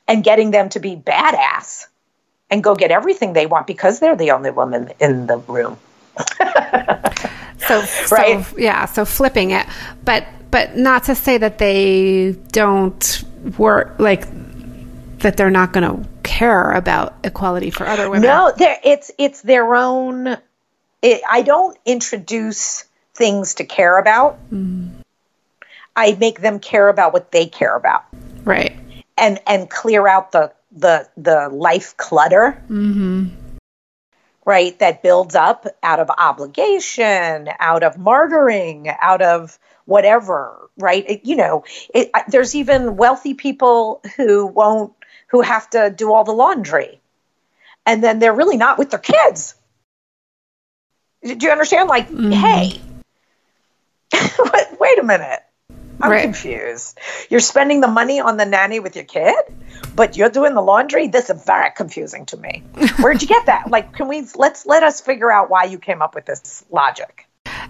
[0.08, 1.88] and getting them to be badass
[2.50, 5.78] and go get everything they want because they're the only woman in the room.
[7.58, 7.80] so,
[8.12, 8.46] right?
[8.46, 9.68] So, yeah, so flipping it.
[10.04, 13.24] But but not to say that they don't
[13.58, 14.26] work like
[15.20, 18.28] that they're not going to care about equality for other women.
[18.28, 20.38] No, it's it's their own
[21.02, 24.38] it, I don't introduce things to care about.
[24.52, 24.92] Mm.
[25.96, 28.06] I make them care about what they care about.
[28.44, 28.76] Right.
[29.18, 32.62] And and clear out the the the life clutter.
[32.70, 33.28] Mm-hmm.
[34.46, 40.70] Right, that builds up out of obligation, out of martyring, out of whatever.
[40.78, 44.94] Right, it, you know, it, there's even wealthy people who won't,
[45.28, 47.02] who have to do all the laundry,
[47.86, 49.56] and then they're really not with their kids.
[51.24, 51.90] Do you understand?
[51.90, 52.32] Like, mm-hmm.
[52.32, 52.80] hey,
[54.80, 55.42] wait a minute.
[56.02, 56.24] I'm right.
[56.24, 56.98] confused.
[57.30, 59.36] You're spending the money on the nanny with your kid,
[59.96, 61.08] but you're doing the laundry.
[61.08, 62.64] This is very confusing to me.
[63.00, 63.70] Where'd you get that?
[63.70, 67.28] Like, can we let's let us figure out why you came up with this logic?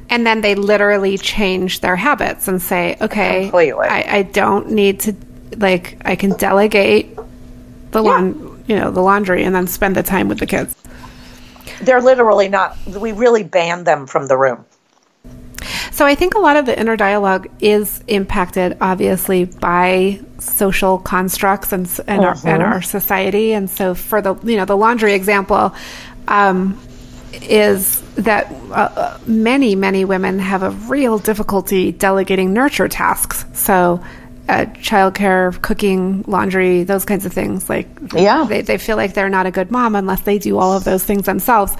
[0.10, 5.16] And then they literally change their habits and say, okay, I, I, don't need to
[5.58, 7.16] like I can delegate
[7.92, 8.10] the yeah.
[8.10, 10.76] lawn, you know, the laundry, and then spend the time with the kids.
[11.82, 12.78] They're literally not.
[12.88, 14.66] We really banned them from the room.
[15.98, 21.72] So I think a lot of the inner dialogue is impacted, obviously, by social constructs
[21.72, 23.54] and and, our, and our society.
[23.54, 25.74] And so, for the you know the laundry example,
[26.28, 26.80] um,
[27.34, 33.46] is that uh, uh many many women have a real difficulty delegating nurture tasks.
[33.54, 34.00] So.
[34.50, 37.70] Uh, childcare, cooking, laundry, those kinds of things.
[37.70, 40.72] Like, yeah, they, they feel like they're not a good mom unless they do all
[40.72, 41.76] of those things themselves.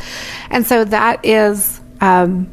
[0.50, 2.52] And so that is um,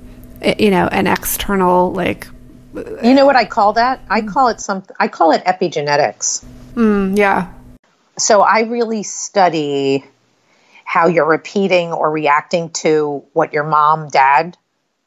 [0.58, 2.28] you know, an external like.
[2.74, 4.00] You know what I call that?
[4.10, 4.96] I call it something.
[4.98, 6.44] I call it epigenetics.
[6.74, 7.52] Mm, yeah.
[8.18, 10.04] So I really study
[10.84, 14.56] how you're repeating or reacting to what your mom dad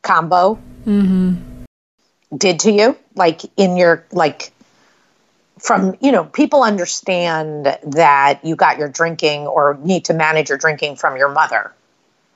[0.02, 1.36] combo mm-hmm.
[2.36, 4.52] did to you, like in your like
[5.60, 10.58] from you know people understand that you got your drinking or need to manage your
[10.58, 11.74] drinking from your mother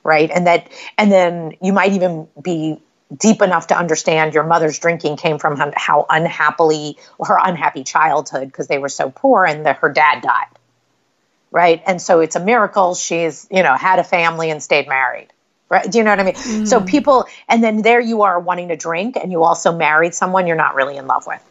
[0.02, 2.80] right and that and then you might even be
[3.16, 8.68] deep enough to understand your mother's drinking came from how unhappily her unhappy childhood because
[8.68, 10.46] they were so poor and that her dad died.
[11.50, 11.82] Right?
[11.86, 15.28] And so it's a miracle she's you know had a family and stayed married.
[15.68, 15.90] Right?
[15.90, 16.34] Do you know what i mean?
[16.34, 16.68] Mm.
[16.68, 20.46] so people and then there you are wanting to drink and you also married someone
[20.46, 21.42] you're not really in love with.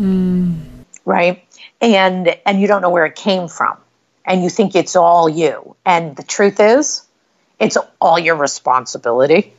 [0.00, 0.60] Mm.
[1.04, 1.44] right?
[1.80, 3.76] And and you don't know where it came from.
[4.24, 5.74] And you think it's all you.
[5.86, 7.06] And the truth is
[7.58, 9.54] it's all your responsibility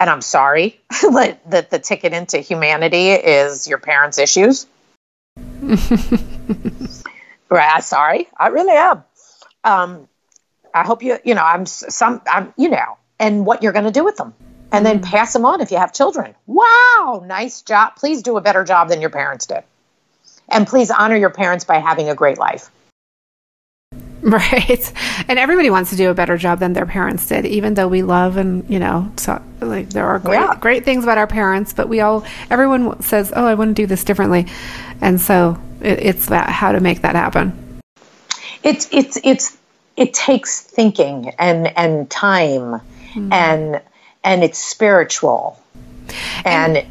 [0.00, 4.66] and I'm sorry that the ticket into humanity is your parents' issues.
[7.50, 9.04] right, sorry, I really am.
[9.62, 10.08] Um,
[10.74, 13.90] I hope you, you know, I'm some, I'm, you know, and what you're going to
[13.90, 14.32] do with them,
[14.72, 15.04] and then mm.
[15.04, 16.34] pass them on if you have children.
[16.46, 17.96] Wow, nice job.
[17.96, 19.64] Please do a better job than your parents did,
[20.48, 22.70] and please honor your parents by having a great life.
[24.30, 24.92] Right.
[25.28, 28.02] And everybody wants to do a better job than their parents did, even though we
[28.02, 30.54] love and, you know, so like there are great yeah.
[30.60, 33.86] great things about our parents, but we all everyone says, "Oh, I want to do
[33.86, 34.46] this differently."
[35.00, 37.80] And so it, it's that how to make that happen.
[38.62, 39.56] It's it's it's
[39.96, 43.32] it takes thinking and and time mm-hmm.
[43.32, 43.80] and
[44.22, 45.58] and it's spiritual.
[46.44, 46.86] and, and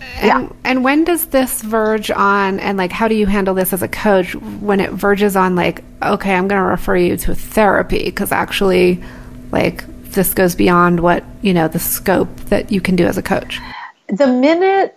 [0.00, 0.48] and, yeah.
[0.64, 3.88] and when does this verge on, and like, how do you handle this as a
[3.88, 8.32] coach when it verges on, like, okay, I'm going to refer you to therapy because
[8.32, 9.02] actually,
[9.50, 13.22] like, this goes beyond what, you know, the scope that you can do as a
[13.22, 13.60] coach?
[14.08, 14.96] The minute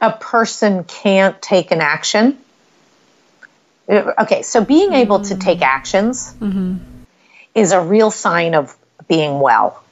[0.00, 2.38] a person can't take an action,
[3.88, 5.76] Okay, so being able to take mm-hmm.
[5.76, 6.76] actions mm-hmm.
[7.54, 8.76] is a real sign of
[9.08, 9.82] being well.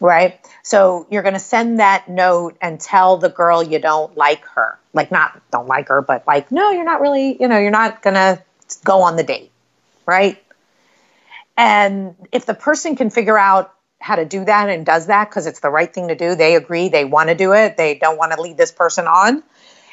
[0.00, 0.38] Right?
[0.62, 4.78] So you're going to send that note and tell the girl you don't like her.
[4.92, 8.02] Like, not don't like her, but like, no, you're not really, you know, you're not
[8.02, 8.42] going to
[8.84, 9.50] go on the date.
[10.06, 10.42] Right?
[11.56, 15.46] And if the person can figure out how to do that and does that because
[15.46, 18.16] it's the right thing to do, they agree, they want to do it, they don't
[18.16, 19.42] want to lead this person on,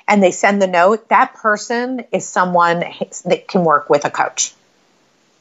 [0.08, 4.54] and they send the note, that person is someone that can work with a coach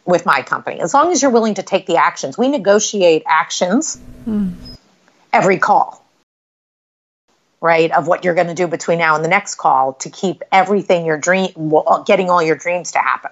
[0.04, 0.80] with my company.
[0.80, 3.98] As long as you're willing to take the actions, we negotiate actions
[5.32, 6.04] every call,
[7.60, 7.90] right?
[7.90, 11.06] Of what you're going to do between now and the next call to keep everything
[11.06, 11.50] your dream,
[12.06, 13.30] getting all your dreams to happen.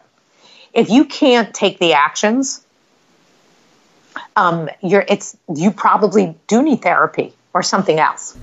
[0.73, 2.65] If you can't take the actions,
[4.37, 8.37] um, you're it's you probably do need therapy or something else.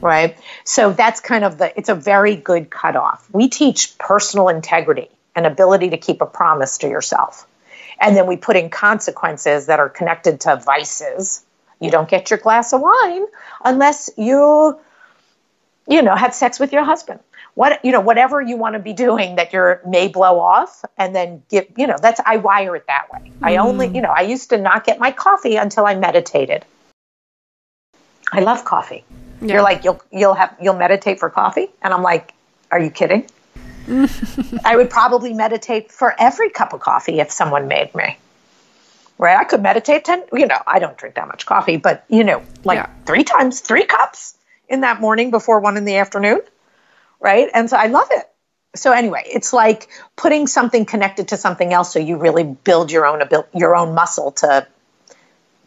[0.00, 0.36] Right.
[0.64, 3.26] So that's kind of the, it's a very good cutoff.
[3.32, 7.46] We teach personal integrity and ability to keep a promise to yourself.
[8.00, 11.44] And then we put in consequences that are connected to vices.
[11.80, 13.26] You don't get your glass of wine
[13.64, 14.78] unless you,
[15.86, 17.20] you know, have sex with your husband.
[17.54, 21.14] What, you know, whatever you want to be doing that you're may blow off and
[21.14, 23.30] then get, you know, that's, I wire it that way.
[23.42, 23.64] I mm.
[23.64, 26.64] only, you know, I used to not get my coffee until I meditated.
[28.32, 29.04] I love coffee.
[29.40, 32.32] You're like you'll you'll have you'll meditate for coffee, and I'm like,
[32.70, 33.28] are you kidding?
[34.64, 38.16] I would probably meditate for every cup of coffee if someone made me.
[39.18, 39.38] Right?
[39.38, 40.24] I could meditate ten.
[40.32, 42.90] You know, I don't drink that much coffee, but you know, like Yeah.
[43.06, 44.36] three times, three cups
[44.68, 46.40] in that morning before one in the afternoon.
[47.20, 47.48] Right?
[47.54, 48.28] And so I love it.
[48.74, 53.06] So anyway, it's like putting something connected to something else, so you really build your
[53.06, 54.66] own abil- your own muscle to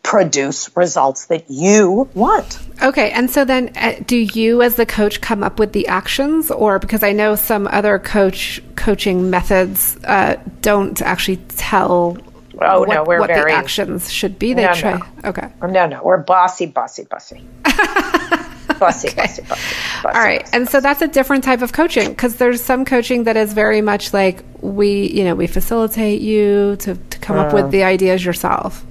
[0.04, 2.60] produce results that you want.
[2.82, 6.50] Okay, and so then uh, do you as the coach come up with the actions
[6.50, 12.18] or because I know some other coach coaching methods uh, don't actually tell
[12.62, 14.54] Oh, what, no, we're what very the actions should be.
[14.54, 14.98] They No, try.
[14.98, 15.30] no.
[15.30, 15.48] Okay.
[15.62, 17.42] No, no, we're bossy, bossy, bossy.
[17.64, 20.06] bossy, bossy, bossy, bossy.
[20.06, 20.48] All right.
[20.54, 23.82] And so that's a different type of coaching because there's some coaching that is very
[23.82, 28.26] much like we, you know, we facilitate you to, to come up with the ideas
[28.26, 28.86] yourself.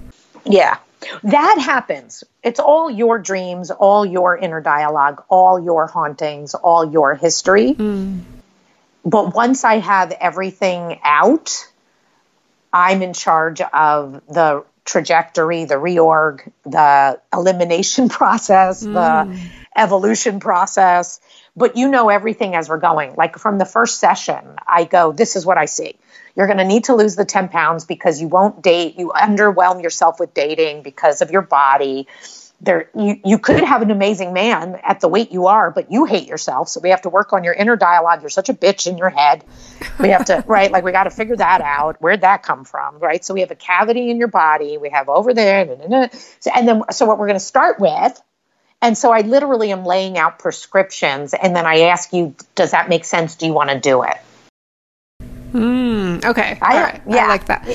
[0.47, 0.79] Yeah.
[1.23, 2.25] That happens.
[2.43, 7.75] It's all your dreams, all your inner dialogue, all your hauntings, all your history.
[7.75, 8.23] Mm.
[9.05, 11.67] But once I have everything out,
[12.73, 19.39] I'm in charge of the trajectory, the reorg, the elimination process, the mm.
[19.77, 21.21] evolution process.
[21.59, 23.15] But you know everything as we're going.
[23.17, 25.97] Like from the first session, I go, this is what I see.
[26.37, 28.97] You're going to need to lose the 10 pounds because you won't date.
[28.97, 32.07] You underwhelm yourself with dating because of your body.
[32.61, 36.05] There, you, you could have an amazing man at the weight you are, but you
[36.05, 36.69] hate yourself.
[36.69, 38.21] So we have to work on your inner dialogue.
[38.21, 39.45] You're such a bitch in your head.
[39.99, 40.71] We have to, right?
[40.71, 41.97] Like we got to figure that out.
[42.01, 42.99] Where'd that come from?
[42.99, 43.25] Right.
[43.25, 44.79] So we have a cavity in your body.
[44.79, 45.65] We have over there.
[45.65, 46.19] da, da, da.
[46.39, 48.21] So, and then, so what we're going to start with
[48.83, 52.89] and so I literally am laying out prescriptions and then I ask you, does that
[52.89, 53.35] make sense?
[53.37, 54.17] Do you want to do it?
[55.53, 56.59] Mm, okay.
[56.61, 57.03] I- All right.
[57.07, 57.27] I yeah.
[57.27, 57.67] like that.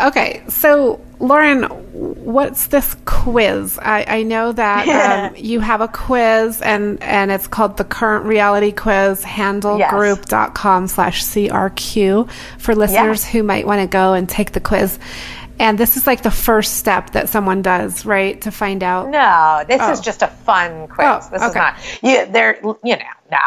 [0.00, 0.44] Okay.
[0.48, 3.78] So, Lauren, what's this quiz?
[3.82, 4.88] I, I know that
[5.32, 11.24] um, you have a quiz and, and it's called the current reality quiz, handelgroup.com slash
[11.24, 13.28] CRQ for listeners Yes.
[13.32, 14.98] who might want to go and take the quiz.
[15.60, 18.40] And this is like the first step that someone does, right?
[18.40, 19.10] To find out.
[19.10, 20.02] No, this is Oh.
[20.02, 21.06] just a fun quiz.
[21.06, 21.58] Oh, this is okay.
[21.58, 23.38] not, you, there, you know, no.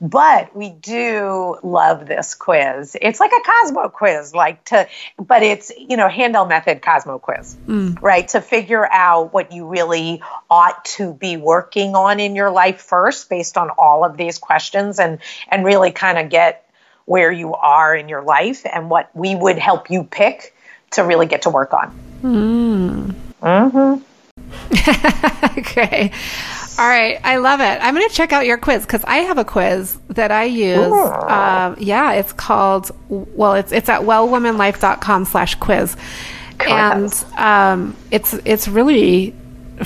[0.00, 2.96] But we do love this quiz.
[3.02, 4.86] It's like a Cosmo quiz, like to,
[5.18, 8.00] but it's, you know, Handel method Cosmo quiz, mm.
[8.00, 8.28] right?
[8.28, 13.28] To figure out what you really ought to be working on in your life first
[13.28, 15.18] based on all of these questions and,
[15.48, 16.70] and really kind of get
[17.06, 20.54] where you are in your life and what we would help you pick
[20.92, 21.98] to really get to work on.
[22.22, 23.14] Mm.
[23.42, 24.02] Mm-hmm.
[25.58, 26.12] okay.
[26.78, 27.20] All right.
[27.24, 27.78] I love it.
[27.82, 30.78] I'm going to check out your quiz because I have a quiz that I use.
[30.86, 35.96] Um, yeah, it's called, well, it's, it's at wellwomanlife.com slash quiz.
[36.60, 39.34] And um, it's, it's really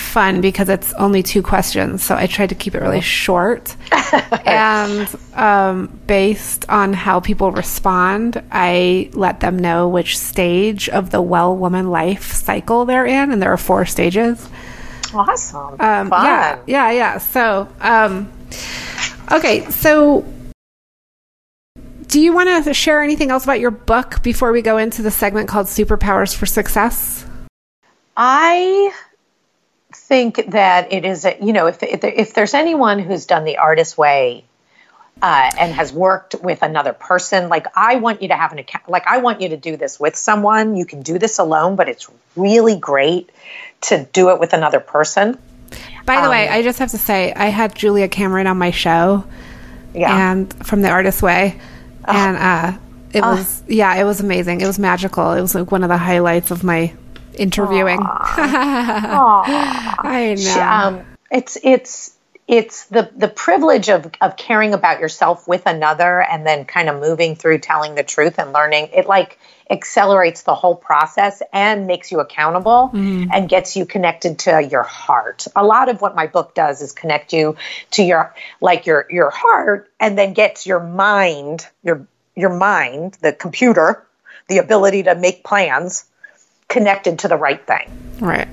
[0.01, 2.03] fun because it's only two questions.
[2.03, 3.77] So I tried to keep it really short.
[4.47, 11.23] and um, based on how people respond, I let them know which stage of the
[11.23, 13.33] well woman life cycle they're in.
[13.33, 14.49] And there are four stages.
[15.15, 15.81] Awesome.
[15.81, 17.19] Um, yeah, yeah, yeah.
[17.19, 18.33] So, um,
[19.31, 20.25] okay, so
[22.13, 25.11] do you want to share anything else about your book before we go into the
[25.11, 27.25] segment called Superpowers for Success?
[28.17, 28.93] I
[30.13, 33.57] think that it is, a, you know, if, if, if there's anyone who's done the
[33.57, 34.45] artist way
[35.23, 37.49] uh, and has worked with another person.
[37.49, 39.99] Like, I want you to have an account, like, I want you to do this
[39.99, 40.77] with someone.
[40.77, 43.31] You can do this alone, but it's really great
[43.89, 45.39] to do it with another person.
[46.05, 48.71] By the um, way, I just have to say, I had Julia Cameron on my
[48.71, 49.25] show,
[49.95, 50.33] yeah.
[50.33, 51.59] and from the Artist Way,
[52.07, 52.13] oh.
[52.13, 52.79] and uh,
[53.15, 53.37] it oh.
[53.37, 54.61] was yeah, it was amazing.
[54.61, 55.33] It was magical.
[55.33, 56.93] It was like one of the highlights of my
[57.39, 58.01] interviewing.
[58.03, 60.61] I know.
[60.61, 62.17] Um, it's it's
[62.49, 67.01] it's the the privilege of of caring about yourself with another and then kind of
[67.01, 69.39] moving through telling the truth and learning it like
[69.71, 73.27] accelerates the whole process and makes you accountable mm.
[73.33, 75.47] and gets you connected to your heart.
[75.57, 77.57] A lot of what my book does is connect you
[77.93, 83.33] to your like your your heart and then gets your mind, your your mind, the
[83.33, 84.05] computer,
[84.49, 86.05] the ability to make plans
[86.73, 87.91] connected to the right thing.
[88.19, 88.49] Right.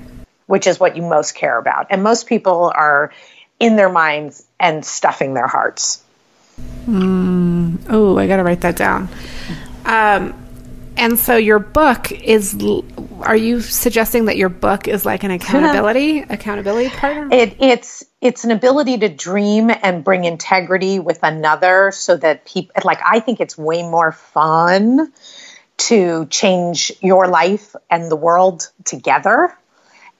[0.46, 1.86] Which is what you most care about.
[1.90, 3.12] And most people are
[3.58, 6.02] in their minds and stuffing their hearts.
[6.86, 7.86] Mm.
[7.88, 9.08] Oh, I got to write that down.
[9.84, 10.34] Um,
[10.96, 12.56] and so your book is
[13.20, 18.44] are you suggesting that your book is like an accountability accountability partner it, it's it's
[18.44, 23.40] an ability to dream and bring integrity with another so that people like i think
[23.40, 25.10] it's way more fun
[25.88, 29.56] to change your life and the world together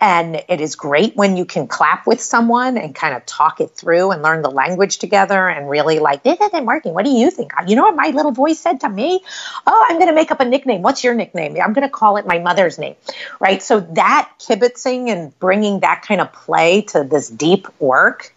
[0.01, 3.73] and it is great when you can clap with someone and kind of talk it
[3.73, 6.95] through and learn the language together and really like, this isn't working.
[6.95, 7.53] What do you think?
[7.67, 9.23] You know what my little voice said to me?
[9.67, 10.81] Oh, I'm going to make up a nickname.
[10.81, 11.55] What's your nickname?
[11.63, 12.95] I'm going to call it my mother's name.
[13.41, 13.63] Right.
[13.63, 18.35] So that kibitzing and bringing that kind of play to this deep work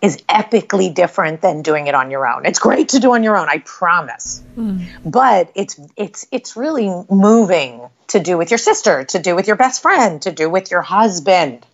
[0.00, 2.46] is epically different than doing it on your own.
[2.46, 4.42] It's great to do on your own, I promise.
[4.56, 4.86] Mm.
[5.04, 9.56] But it's it's it's really moving to do with your sister, to do with your
[9.56, 11.66] best friend, to do with your husband,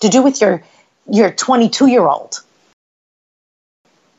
[0.00, 0.62] to do with your
[1.08, 2.40] your 22 year old.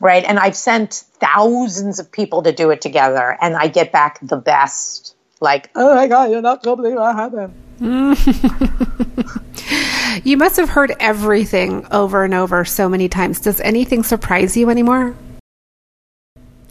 [0.00, 0.24] Right?
[0.24, 4.36] And I've sent thousands of people to do it together and I get back the
[4.36, 5.14] best.
[5.40, 7.54] Like, oh my god, you're not gonna believe what happened.
[10.24, 13.40] you must have heard everything over and over so many times.
[13.40, 15.16] Does anything surprise you anymore?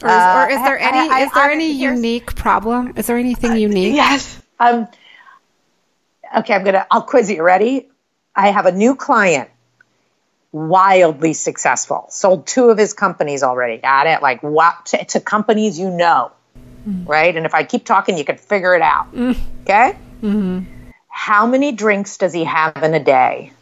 [0.02, 2.94] Or is, uh, or is there any I, I, is there I, any unique problem?
[2.96, 3.94] Is there anything unique?
[3.94, 4.40] Yes.
[4.58, 4.88] Um,
[6.38, 6.86] okay, I'm gonna.
[6.90, 7.42] I'll quiz you.
[7.42, 7.88] Ready?
[8.34, 9.50] I have a new client,
[10.52, 12.06] wildly successful.
[12.10, 13.78] Sold two of his companies already.
[13.78, 14.22] Got it?
[14.22, 16.32] Like what to, to companies you know,
[16.88, 17.08] mm.
[17.08, 17.36] right?
[17.36, 19.14] And if I keep talking, you can figure it out.
[19.14, 19.36] Mm.
[19.62, 19.96] Okay.
[20.22, 20.73] Mm-hmm.
[21.16, 23.52] How many drinks does he have in a day?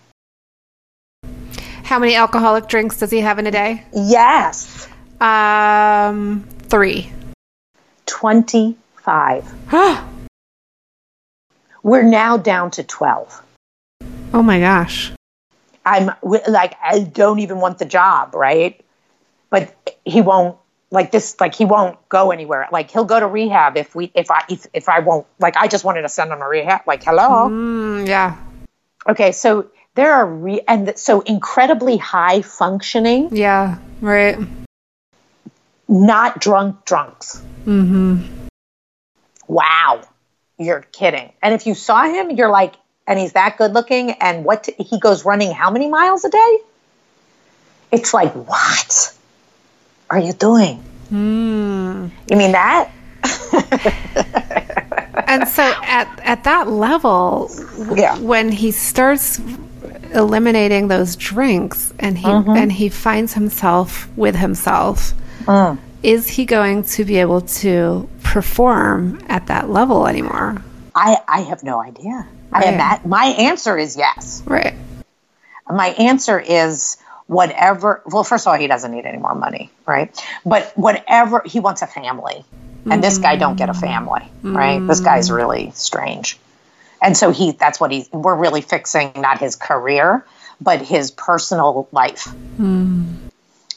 [1.85, 3.85] How many alcoholic drinks does he have in a day?
[3.93, 4.89] Yes.
[5.21, 7.13] Um, three.
[8.07, 9.45] Twenty-five.
[11.83, 13.43] We're now down to 12.
[14.33, 15.13] Oh my gosh.
[15.85, 18.83] I'm like, I don't even want the job, right?
[19.51, 20.57] But he won't
[20.93, 22.69] like this like he won't go anywhere.
[22.71, 25.67] Like he'll go to rehab if we if i if, if i won't like i
[25.67, 27.49] just wanted to send him to rehab like hello?
[27.49, 28.37] Mm, yeah.
[29.09, 33.35] Okay so there are re- and so incredibly high functioning.
[33.35, 34.39] Yeah right.
[35.89, 37.43] Not drunk drunks.
[37.67, 38.47] Mm-hmm.
[39.49, 40.03] Wow.
[40.59, 41.33] You're kidding.
[41.43, 42.75] And if you saw him, you're like,
[43.07, 46.31] and he's that good looking, and what t- he goes running how many miles a
[46.31, 46.59] day?
[47.91, 49.13] It's like, what
[50.13, 50.83] are you doing?
[51.11, 52.11] Mm.
[52.31, 52.93] You mean that?
[55.27, 57.51] and so at at that level,
[57.97, 58.19] yeah.
[58.19, 59.41] when he starts
[60.15, 62.51] eliminating those drinks and he mm-hmm.
[62.51, 69.21] and he finds himself with himself, mm is he going to be able to perform
[69.29, 70.63] at that level anymore?
[70.95, 72.27] I, I have no idea.
[72.51, 72.65] Right.
[72.65, 74.43] I am at, my answer is yes.
[74.45, 74.75] Right.
[75.71, 78.03] My answer is whatever.
[78.07, 80.17] Well, first of all, he doesn't need any more money, right?
[80.45, 82.45] But whatever he wants a family,
[82.85, 83.01] and mm-hmm.
[83.01, 84.57] this guy don't get a family, mm-hmm.
[84.57, 84.87] right?
[84.87, 85.37] This guy's mm.
[85.37, 86.39] really strange,
[87.01, 87.53] and so he.
[87.53, 88.07] That's what he.
[88.13, 90.25] We're really fixing not his career,
[90.61, 92.29] but his personal life.
[92.59, 93.17] Mm.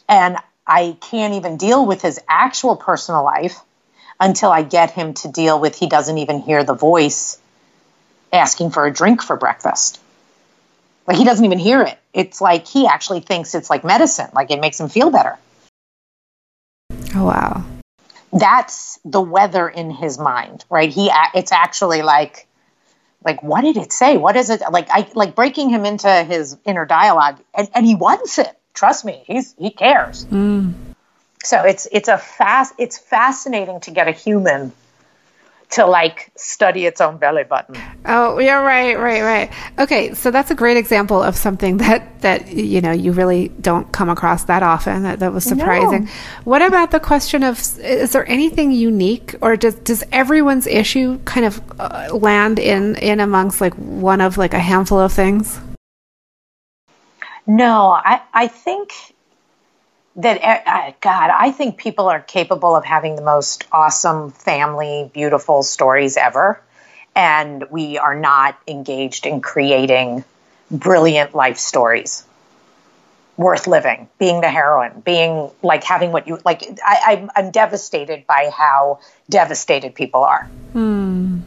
[0.07, 0.37] And
[0.67, 3.59] I can't even deal with his actual personal life
[4.19, 7.39] until I get him to deal with he doesn't even hear the voice
[8.31, 9.99] asking for a drink for breakfast.
[11.07, 11.97] Like he doesn't even hear it.
[12.16, 15.38] It's like he actually thinks it's like medicine, like it makes him feel better.
[17.13, 17.63] Oh wow.
[18.32, 20.89] That's the weather in his mind, right?
[20.89, 22.47] He it's actually like
[23.24, 24.18] like what did it say?
[24.18, 24.61] What is it?
[24.72, 29.05] Like I like breaking him into his inner dialogue and, and he wants it trust
[29.05, 30.26] me, he's he cares.
[30.26, 30.74] Mm.
[31.43, 34.72] So it's it's a fast it's fascinating to get a human
[35.72, 37.76] to like study its own belly button.
[38.05, 39.51] Oh, yeah, right, right, right.
[39.80, 43.91] Okay, so that's a great example of something that that you know you really don't
[43.91, 45.03] come across that often.
[45.03, 46.05] That that was surprising.
[46.05, 46.11] No.
[46.43, 51.45] What about the question of is there anything unique, or does does everyone's issue kind
[51.45, 55.59] of uh, land in in amongst like one of like a handful of things?
[57.47, 59.14] No, I I think
[60.18, 65.63] that uh, God, I think people are capable of having the most awesome family, beautiful
[65.63, 66.61] stories ever,
[67.16, 70.24] and we are not engaged in creating
[70.72, 72.26] brilliant life stories
[73.38, 74.07] worth living.
[74.18, 76.63] Being the heroine, being like having what you like.
[76.86, 78.99] I, I'm, I'm devastated by how
[79.30, 81.39] devastated people are, Hmm.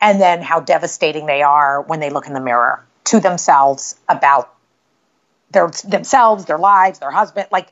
[0.00, 4.54] and then how devastating they are when they look in the mirror to themselves about
[5.52, 7.48] their themselves, their lives, their husband.
[7.52, 7.68] Like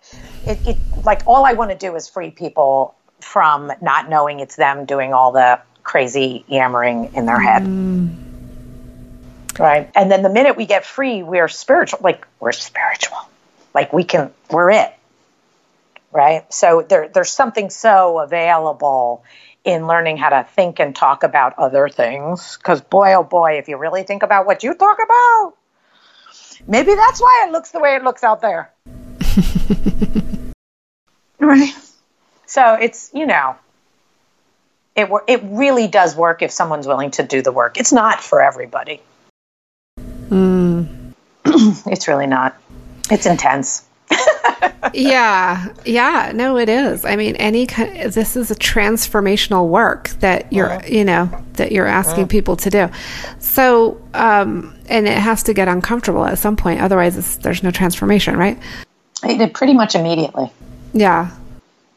[0.47, 4.57] it, it like all I want to do is free people from not knowing it's
[4.57, 7.63] them doing all the crazy yammering in their head.
[9.59, 9.91] Right.
[9.95, 12.01] And then the minute we get free, we're spiritual.
[12.03, 13.19] Like we're spiritual.
[13.75, 14.93] Like we can we're it.
[16.13, 16.53] Right?
[16.53, 19.25] So there there's something so available
[19.65, 22.57] in learning how to think and talk about other things.
[22.57, 25.55] Because boy, oh boy, if you really think about what you talk about,
[26.67, 28.71] maybe that's why it looks the way it looks out there.
[31.39, 31.75] right.
[32.47, 33.57] So it's you know,
[34.97, 37.79] it it really does work if someone's willing to do the work.
[37.79, 39.01] It's not for everybody.
[40.29, 40.85] Hmm.
[41.45, 42.57] it's really not.
[43.11, 43.85] It's intense.
[44.95, 47.05] Yeah, yeah, no, it is.
[47.05, 48.13] I mean, any kind.
[48.13, 52.89] This is a transformational work that you're, you know, that you're asking people to do.
[53.39, 56.81] So, um, and it has to get uncomfortable at some point.
[56.81, 58.59] Otherwise, it's, there's no transformation, right?
[59.23, 60.51] It did pretty much immediately.
[60.93, 61.31] Yeah,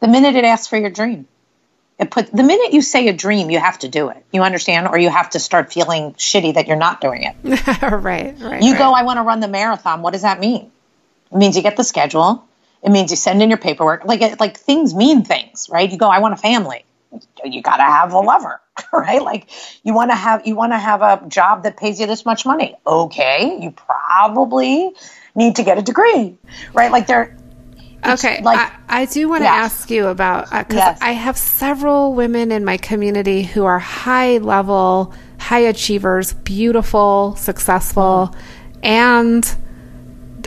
[0.02, 1.28] The minute it asks for your dream,
[2.00, 4.24] it put the minute you say a dream, you have to do it.
[4.32, 7.36] You understand, or you have to start feeling shitty that you're not doing it.
[7.82, 8.62] right, right.
[8.62, 8.78] You right.
[8.78, 10.02] go, I want to run the marathon.
[10.02, 10.72] What does that mean?
[11.32, 12.46] It means you get the schedule.
[12.84, 14.06] It means you send in your paperwork.
[14.06, 15.90] Like it, like things mean things, right?
[15.90, 16.86] You go, I want a family.
[17.46, 18.60] You got to have a lover,
[18.94, 19.22] right?
[19.22, 19.50] Like
[19.84, 22.46] you want to have you want to have a job that pays you this much
[22.46, 22.76] money.
[22.86, 24.92] Okay, you probably
[25.36, 26.38] need to get a degree,
[26.74, 26.92] right?
[26.92, 27.38] Like there.
[28.06, 29.54] Okay, like I, I do want to Yeah.
[29.54, 31.00] ask you about uh, because Yes.
[31.02, 38.34] I have several women in my community who are high level, high achievers, beautiful, successful,
[38.34, 38.80] mm.
[38.84, 39.56] and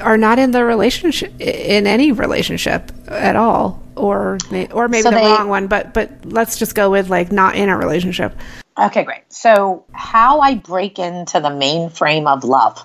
[0.01, 4.39] are not in the relationship in any relationship at all, or
[4.73, 5.67] or maybe So the they- wrong one.
[5.67, 8.37] But but let's just go with like not in a relationship.
[8.79, 9.23] Okay, great.
[9.31, 12.85] So, how I break into the mainframe of love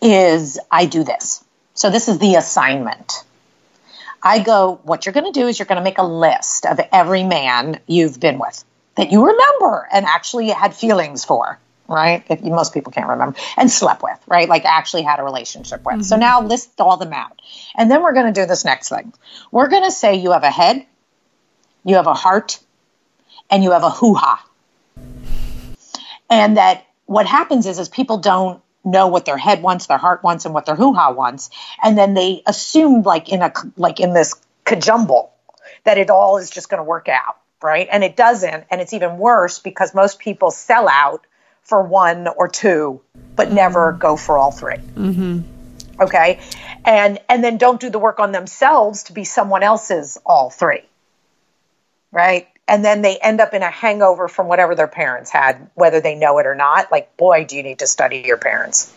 [0.00, 1.42] is I do this.
[1.74, 3.24] So, this is the assignment.
[4.22, 6.78] I go, what you're going to do is you're going to make a list of
[6.92, 8.64] every man you've been with
[8.96, 11.58] that you remember and actually had feelings for,
[11.90, 12.24] right?
[12.30, 14.48] If you, most people can't remember, and slept with, right?
[14.48, 16.04] Like actually had a relationship with.
[16.04, 16.20] So mm-hmm.
[16.20, 17.40] now list all them out.
[17.76, 19.12] And then we're going to do this next thing.
[19.50, 20.86] We're going to say you have a head,
[21.84, 22.60] you have a heart,
[23.50, 24.46] and you have a hoo ha
[26.30, 30.22] and that what happens is is people don't know what their head wants their heart
[30.22, 31.50] wants and what their hoo-ha wants
[31.82, 34.34] and then they assume like in a like in this
[34.64, 35.30] cajumble
[35.84, 38.94] that it all is just going to work out right and it doesn't and it's
[38.94, 41.26] even worse because most people sell out
[41.62, 43.00] for one or two
[43.36, 44.00] but never mm-hmm.
[44.00, 46.02] go for all 3 mm-hmm.
[46.02, 46.40] okay
[46.84, 50.82] and and then don't do the work on themselves to be someone else's all three
[52.12, 52.48] right?
[52.68, 56.14] And then they end up in a hangover from whatever their parents had, whether they
[56.14, 56.92] know it or not.
[56.92, 58.92] Like, boy, do you need to study your parents.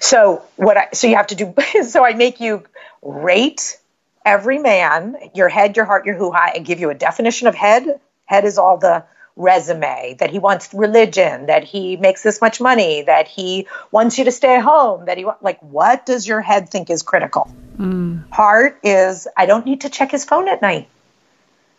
[0.00, 2.64] So what I so you have to do so I make you
[3.02, 3.78] rate
[4.24, 7.54] every man, your head, your heart, your hoo ha, and give you a definition of
[7.54, 8.00] head.
[8.24, 9.04] Head is all the
[9.38, 14.24] resume that he wants religion, that he makes this much money, that he wants you
[14.24, 17.50] to stay home, that he like what does your head think is critical?
[17.78, 18.30] Mm.
[18.30, 20.88] Heart is I don't need to check his phone at night.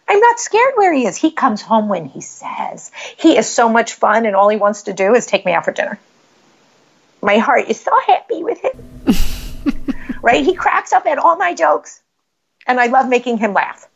[0.07, 1.17] I'm not scared where he is.
[1.17, 2.91] He comes home when he says.
[3.17, 5.65] He is so much fun, and all he wants to do is take me out
[5.65, 5.99] for dinner.
[7.21, 9.95] My heart is so happy with him.
[10.23, 10.43] right?
[10.43, 12.01] He cracks up at all my jokes,
[12.65, 13.87] and I love making him laugh.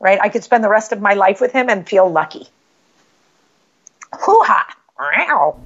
[0.00, 0.18] Right?
[0.20, 2.48] I could spend the rest of my life with him and feel lucky.
[4.20, 4.76] Hoo ha!
[4.98, 5.60] Wow.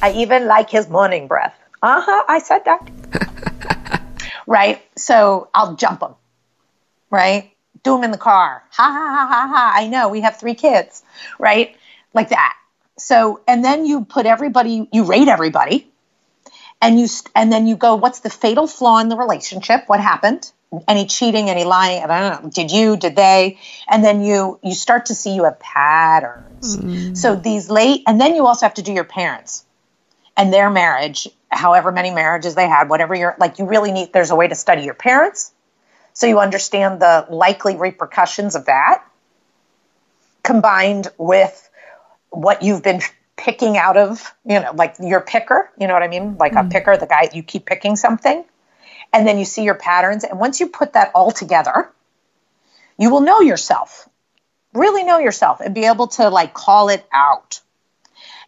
[0.00, 1.54] I even like his morning breath.
[1.82, 2.24] Uh huh.
[2.28, 4.02] I said that.
[4.46, 4.82] right?
[4.96, 6.14] So I'll jump him.
[7.10, 7.52] Right?
[7.82, 8.62] do him in the car.
[8.70, 9.72] Ha ha ha ha ha.
[9.74, 11.02] I know we have three kids,
[11.38, 11.76] right?
[12.14, 12.56] Like that.
[12.98, 15.88] So, and then you put everybody, you rate everybody,
[16.80, 19.84] and you and then you go, what's the fatal flaw in the relationship?
[19.86, 20.50] What happened?
[20.88, 22.02] Any cheating, any lying?
[22.02, 22.50] I don't know.
[22.50, 22.96] Did you?
[22.96, 23.58] Did they?
[23.88, 26.76] And then you you start to see you have patterns.
[26.76, 27.16] Mm.
[27.16, 29.64] So these late, and then you also have to do your parents
[30.36, 33.58] and their marriage, however many marriages they had, whatever you're like.
[33.58, 34.12] You really need.
[34.12, 35.52] There's a way to study your parents,
[36.12, 39.04] so you understand the likely repercussions of that,
[40.42, 41.68] combined with
[42.30, 43.00] what you've been
[43.36, 46.36] picking out of, you know, like your picker, you know what I mean?
[46.38, 46.66] Like mm.
[46.66, 48.44] a picker, the guy you keep picking something
[49.12, 50.24] and then you see your patterns.
[50.24, 51.90] And once you put that all together,
[52.98, 54.08] you will know yourself,
[54.72, 57.60] really know yourself, and be able to like call it out.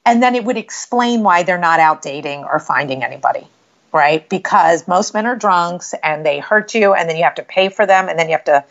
[0.07, 3.47] And then it would explain why they're not out dating or finding anybody,
[3.93, 4.29] right?
[4.29, 7.69] Because most men are drunks and they hurt you, and then you have to pay
[7.71, 8.65] for them, and then you have to,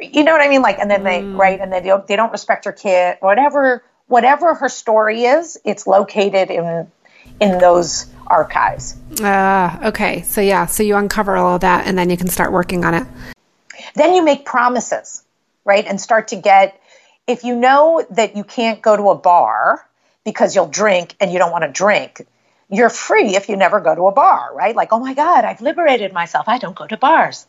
[0.00, 0.62] you know what I mean?
[0.62, 1.36] Like, and then they, mm.
[1.36, 1.60] right?
[1.60, 5.86] And then they don't, they don't respect your kid, whatever, whatever her story is, it's
[5.86, 6.90] located in
[7.40, 8.96] in those archives.
[9.20, 10.22] Ah, uh, okay.
[10.22, 12.94] So yeah, so you uncover all of that and then you can start working on
[12.94, 13.06] it.
[13.94, 15.22] Then you make promises,
[15.64, 15.84] right?
[15.86, 16.80] And start to get
[17.26, 19.86] if you know that you can't go to a bar
[20.24, 22.26] because you'll drink and you don't want to drink,
[22.68, 24.74] you're free if you never go to a bar, right?
[24.74, 26.48] Like, oh my God, I've liberated myself.
[26.48, 27.46] I don't go to bars.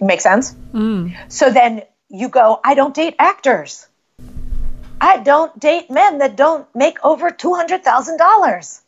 [0.00, 0.54] Make sense?
[0.72, 1.14] Mm.
[1.28, 3.86] So then you go, I don't date actors.
[5.00, 8.80] I don't date men that don't make over $200,000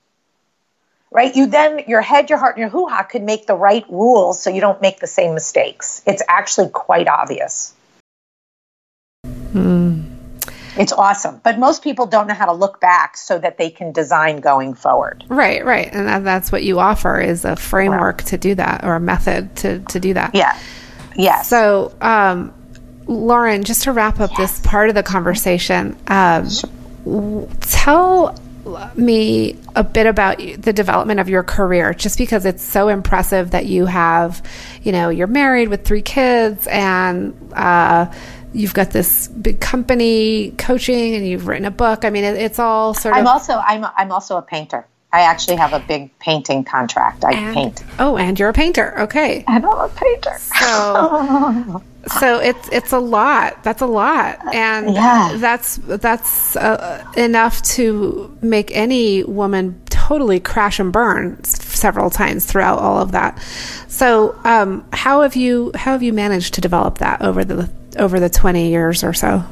[1.10, 1.34] right?
[1.34, 4.42] You then, your head, your heart, and your hoo ha could make the right rules
[4.42, 6.02] so you don't make the same mistakes.
[6.06, 7.74] It's actually quite obvious.
[9.24, 10.04] Mm.
[10.78, 11.40] It's awesome.
[11.42, 14.74] But most people don't know how to look back so that they can design going
[14.74, 15.24] forward.
[15.28, 15.88] Right, right.
[15.92, 19.78] And that's what you offer is a framework to do that or a method to,
[19.80, 20.34] to do that.
[20.34, 20.58] Yeah.
[21.16, 21.48] Yes.
[21.48, 22.52] So, um,
[23.06, 24.38] Lauren, just to wrap up yes.
[24.38, 26.46] this part of the conversation, um,
[27.60, 28.38] tell
[28.94, 33.66] me a bit about the development of your career just because it's so impressive that
[33.66, 34.42] you have
[34.82, 38.10] you know you're married with three kids and uh,
[38.52, 42.58] you've got this big company coaching and you've written a book i mean it, it's
[42.58, 46.16] all sort of i'm also i'm i'm also a painter I actually have a big
[46.18, 47.24] painting contract.
[47.24, 47.84] I and, paint.
[47.98, 49.00] Oh, and you're a painter.
[49.00, 49.44] Okay.
[49.48, 50.36] And I'm a painter.
[50.38, 53.62] So, so it's it's a lot.
[53.64, 55.36] That's a lot, and yeah.
[55.38, 62.78] that's that's uh, enough to make any woman totally crash and burn several times throughout
[62.78, 63.40] all of that.
[63.88, 68.20] So, um, how have you how have you managed to develop that over the over
[68.20, 69.44] the twenty years or so?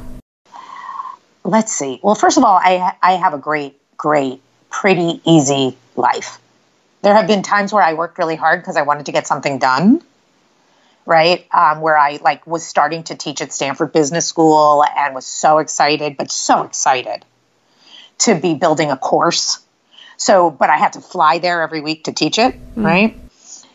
[1.42, 1.98] Let's see.
[2.02, 4.40] Well, first of all, I I have a great great
[4.70, 6.38] pretty easy life.
[7.02, 9.58] There have been times where I worked really hard because I wanted to get something
[9.58, 10.02] done,
[11.06, 11.46] right?
[11.52, 15.58] Um, where I like was starting to teach at Stanford Business School and was so
[15.58, 17.24] excited, but so excited
[18.18, 19.60] to be building a course.
[20.16, 22.84] So, but I had to fly there every week to teach it, mm.
[22.84, 23.18] right?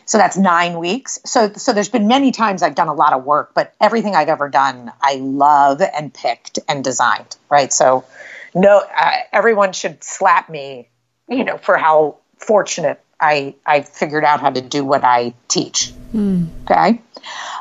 [0.06, 1.20] So that's nine weeks.
[1.24, 4.28] So, so there's been many times I've done a lot of work, but everything I've
[4.28, 7.72] ever done, I love and picked and designed, right?
[7.72, 8.04] So,
[8.52, 10.88] no, uh, everyone should slap me
[11.30, 15.92] you know, for how fortunate I I figured out how to do what I teach.
[16.12, 16.48] Mm.
[16.64, 17.00] Okay.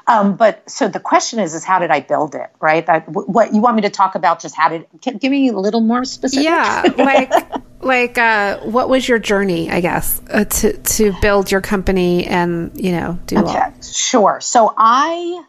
[0.07, 2.49] Um, but so the question is, is how did I build it?
[2.59, 2.85] Right.
[2.85, 4.41] That what you want me to talk about?
[4.41, 6.45] Just how did give me a little more specific?
[6.45, 7.31] Yeah, like
[7.81, 9.69] like uh, what was your journey?
[9.69, 13.59] I guess uh, to to build your company and you know do okay.
[13.59, 13.81] all.
[13.81, 14.39] Sure.
[14.41, 15.43] So I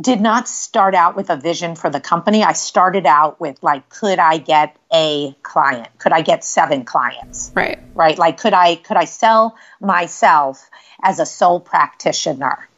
[0.00, 2.44] did not start out with a vision for the company.
[2.44, 5.88] I started out with like, could I get a client?
[5.98, 7.50] Could I get seven clients?
[7.54, 7.78] Right.
[7.94, 8.16] Right.
[8.16, 10.70] Like, could I could I sell myself
[11.02, 12.68] as a sole practitioner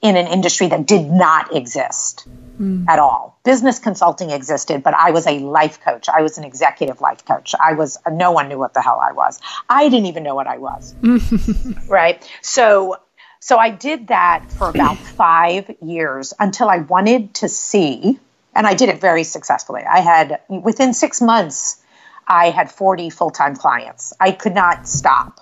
[0.00, 2.28] in an industry that did not exist
[2.60, 2.84] mm.
[2.88, 3.38] at all?
[3.44, 6.08] Business consulting existed, but I was a life coach.
[6.08, 7.54] I was an executive life coach.
[7.60, 9.40] I was no one knew what the hell I was.
[9.68, 10.94] I didn't even know what I was.
[11.88, 12.28] right.
[12.42, 12.98] So
[13.40, 18.18] so I did that for about five years until I wanted to see,
[18.54, 19.82] and I did it very successfully.
[19.82, 21.80] I had, within six months,
[22.26, 24.12] I had 40 full time clients.
[24.20, 25.40] I could not stop.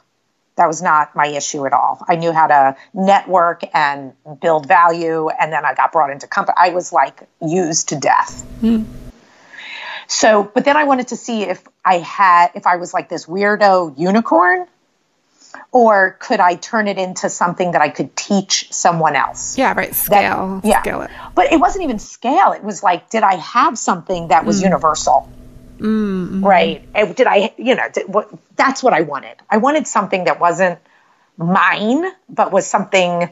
[0.57, 2.05] That was not my issue at all.
[2.09, 6.55] I knew how to network and build value, and then I got brought into company.
[6.59, 8.45] I was like used to death.
[8.63, 8.87] Mm.
[10.09, 13.27] So, but then I wanted to see if I had, if I was like this
[13.27, 14.67] weirdo unicorn
[15.73, 19.59] or could I turn it into something that I could teach someone else?
[19.59, 19.95] Yeah, right.
[19.95, 20.61] Scale.
[20.63, 20.83] That, yeah.
[20.83, 21.11] Scale it.
[21.35, 22.53] But it wasn't even scale.
[22.53, 24.65] It was like, did I have something that was mm.
[24.65, 25.31] universal?
[25.79, 26.45] Mm-hmm.
[26.45, 26.93] Right.
[27.15, 29.37] Did I, you know, did, what, that's what I wanted.
[29.51, 30.79] I wanted something that wasn't
[31.37, 33.31] mine, but was something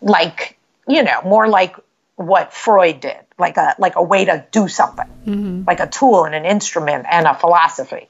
[0.00, 1.76] like, you know, more like
[2.16, 5.64] what Freud did, like a like a way to do something, mm-hmm.
[5.66, 8.08] like a tool and an instrument and a philosophy.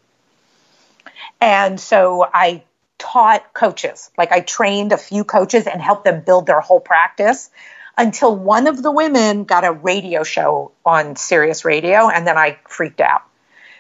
[1.40, 2.62] And so I
[2.98, 4.10] taught coaches.
[4.16, 7.50] Like I trained a few coaches and helped them build their whole practice.
[7.96, 12.58] until one of the women got a radio show on Sirius Radio, and then I
[12.66, 13.22] freaked out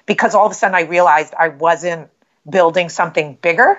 [0.06, 2.10] because all of a sudden I realized I wasn't
[2.48, 3.78] building something bigger.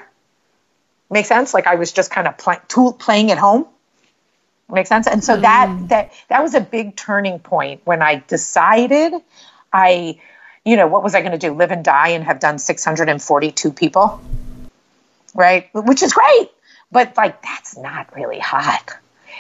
[1.10, 1.54] Make sense?
[1.54, 3.68] Like I was just kind of play, tool, playing at home.
[4.70, 5.08] Make sense?
[5.08, 5.42] And so mm.
[5.42, 9.14] that that that was a big turning point when I decided
[9.72, 10.20] I,
[10.64, 11.54] you know, what was I going to do?
[11.54, 14.22] Live and die and have done 642 people,
[15.34, 15.70] right?
[15.74, 16.52] Which is great,
[16.92, 18.96] but like that's not really hot.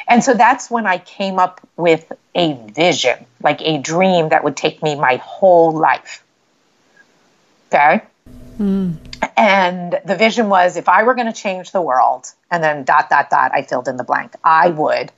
[0.07, 4.57] And so that's when I came up with a vision, like a dream that would
[4.57, 6.23] take me my whole life.
[7.73, 8.03] Okay.
[8.59, 8.97] Mm.
[9.35, 13.09] And the vision was if I were going to change the world, and then dot,
[13.09, 15.11] dot, dot, I filled in the blank, I would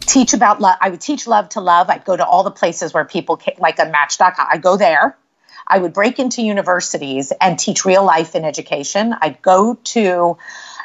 [0.00, 0.76] teach about love.
[0.80, 1.90] I would teach love to love.
[1.90, 5.16] I'd go to all the places where people, came, like a match.com, I'd go there.
[5.66, 9.14] I would break into universities and teach real life in education.
[9.20, 10.38] I'd go to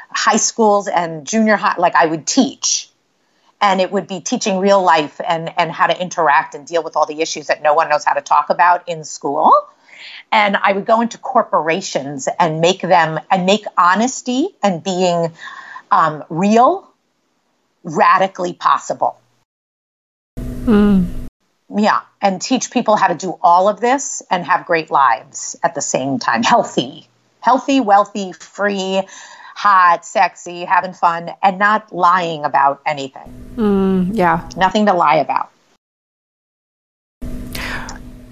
[0.10, 2.90] high schools and junior high, like I would teach.
[3.62, 6.96] And it would be teaching real life and, and how to interact and deal with
[6.96, 9.54] all the issues that no one knows how to talk about in school.
[10.32, 15.32] And I would go into corporations and make them and make honesty and being
[15.92, 16.92] um, real
[17.84, 19.20] radically possible.
[20.38, 21.08] Mm.
[21.70, 25.76] Yeah, and teach people how to do all of this and have great lives at
[25.76, 26.44] the same time.
[26.44, 27.08] Healthy,
[27.42, 29.02] healthy, wealthy, free,
[29.56, 33.56] hot, sexy, having fun, and not lying about anything.
[33.56, 34.50] Mm, yeah.
[34.58, 35.50] Nothing to lie about.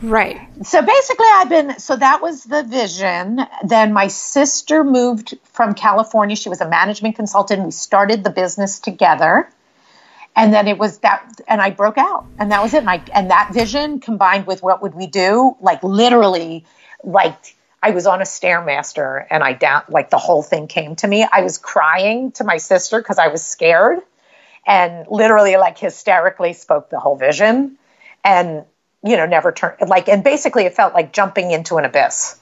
[0.03, 0.37] Right.
[0.65, 3.39] So basically, I've been, so that was the vision.
[3.63, 6.35] Then my sister moved from California.
[6.35, 7.63] She was a management consultant.
[7.63, 9.49] We started the business together.
[10.35, 12.79] And then it was that, and I broke out, and that was it.
[12.79, 16.65] And, I, and that vision combined with what would we do, like literally,
[17.05, 21.07] like I was on a stairmaster and I down like the whole thing came to
[21.07, 21.25] me.
[21.31, 23.99] I was crying to my sister because I was scared
[24.65, 27.77] and literally like hysterically spoke the whole vision
[28.23, 28.63] and
[29.03, 32.39] you know never turn like and basically it felt like jumping into an abyss.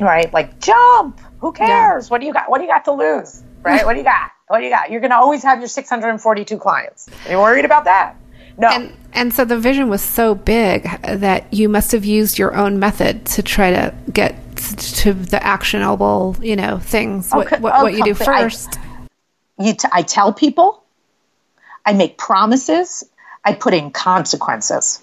[0.00, 0.32] Right?
[0.32, 1.20] Like jump.
[1.38, 2.06] Who cares?
[2.06, 2.10] Yeah.
[2.10, 2.50] What do you got?
[2.50, 3.42] What do you got to lose?
[3.62, 3.84] Right?
[3.84, 4.30] what do you got?
[4.48, 4.90] What do you got?
[4.90, 7.08] You're going to always have your 642 clients.
[7.26, 8.16] Are you worried about that?
[8.58, 8.68] No.
[8.68, 12.78] And, and so the vision was so big that you must have used your own
[12.78, 17.30] method to try to get to the actionable, you know, things.
[17.32, 18.78] Oh, what, what, oh, what you do first.
[18.78, 19.08] I,
[19.64, 20.84] you t- I tell people,
[21.84, 23.04] I make promises,
[23.44, 25.02] I put in consequences.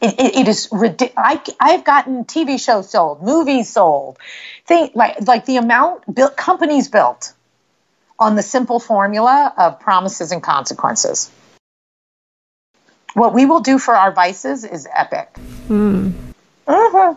[0.00, 1.56] It, it, it is ridiculous.
[1.60, 4.18] I've gotten TV shows sold, movies sold,
[4.66, 7.32] thing like like the amount built, companies built
[8.18, 11.30] on the simple formula of promises and consequences.
[13.14, 15.32] What we will do for our vices is epic.
[15.68, 16.12] Mm.
[16.66, 17.14] Uh-huh.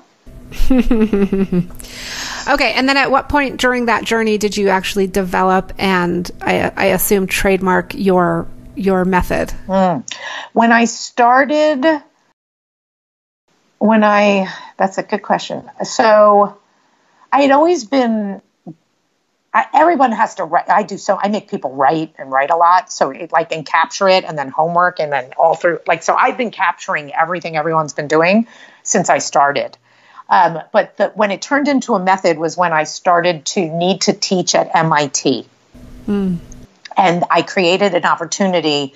[2.54, 6.72] okay, and then at what point during that journey did you actually develop and I,
[6.76, 8.48] I assume trademark your
[8.80, 9.54] your method?
[9.68, 10.10] Mm.
[10.54, 11.86] When I started,
[13.78, 15.70] when I that's a good question.
[15.84, 16.58] So
[17.32, 18.42] I had always been
[19.54, 20.70] I, everyone has to write.
[20.70, 21.18] I do so.
[21.20, 22.92] I make people write and write a lot.
[22.92, 25.80] So it like and capture it, and then homework, and then all through.
[25.88, 28.48] Like so, I've been capturing everything everyone's been doing
[28.84, 29.78] since I started.
[30.30, 34.02] Um, but the, when it turned into a method was when I started to need
[34.02, 35.48] to teach at MIT,
[36.06, 36.38] mm.
[37.00, 38.94] And I created an opportunity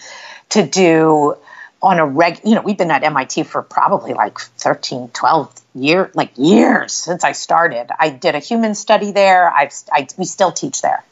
[0.50, 1.38] to do
[1.82, 6.12] on a reg you know we've been at mit for probably like 13 12 year
[6.14, 7.88] like years since i started.
[7.98, 9.50] I did a human study there.
[9.50, 11.04] I've I, we still teach there.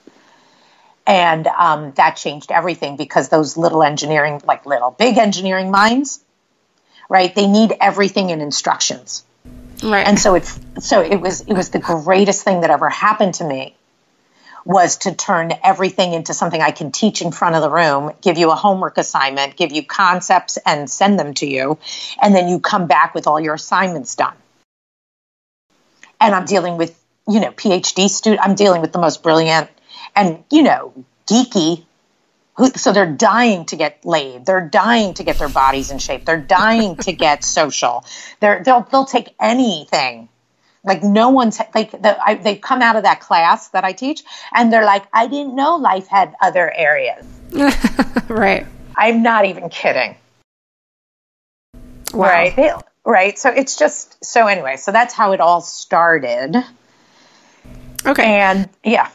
[1.08, 6.24] And um, that changed everything because those little engineering like little big engineering minds
[7.10, 9.26] right they need everything in instructions.
[9.84, 10.06] Right.
[10.06, 13.44] And so it's so it was it was the greatest thing that ever happened to
[13.44, 13.76] me
[14.66, 18.38] was to turn everything into something I can teach in front of the room, give
[18.38, 21.78] you a homework assignment, give you concepts and send them to you,
[22.22, 24.36] and then you come back with all your assignments done.
[26.20, 26.98] And I'm dealing with,
[27.28, 29.70] you know, PhD student, I'm dealing with the most brilliant
[30.16, 30.94] and, you know,
[31.28, 31.86] geeky
[32.56, 34.46] who, so they're dying to get laid.
[34.46, 36.26] They're dying to get their bodies in shape.
[36.26, 38.06] They're dying to get social.
[38.40, 40.30] They're, they'll they'll take anything
[40.84, 44.24] like no one's like the, I, they've come out of that class that I teach,
[44.54, 47.26] and they're like, I didn't know life had other areas.
[48.28, 48.66] right.
[48.96, 50.16] I'm not even kidding.
[52.14, 52.28] Wow.
[52.28, 52.56] Right.
[52.56, 52.72] They,
[53.06, 53.38] right.
[53.38, 54.78] So it's just so anyway.
[54.78, 56.56] So that's how it all started.
[58.06, 58.24] Okay.
[58.24, 59.10] And yeah.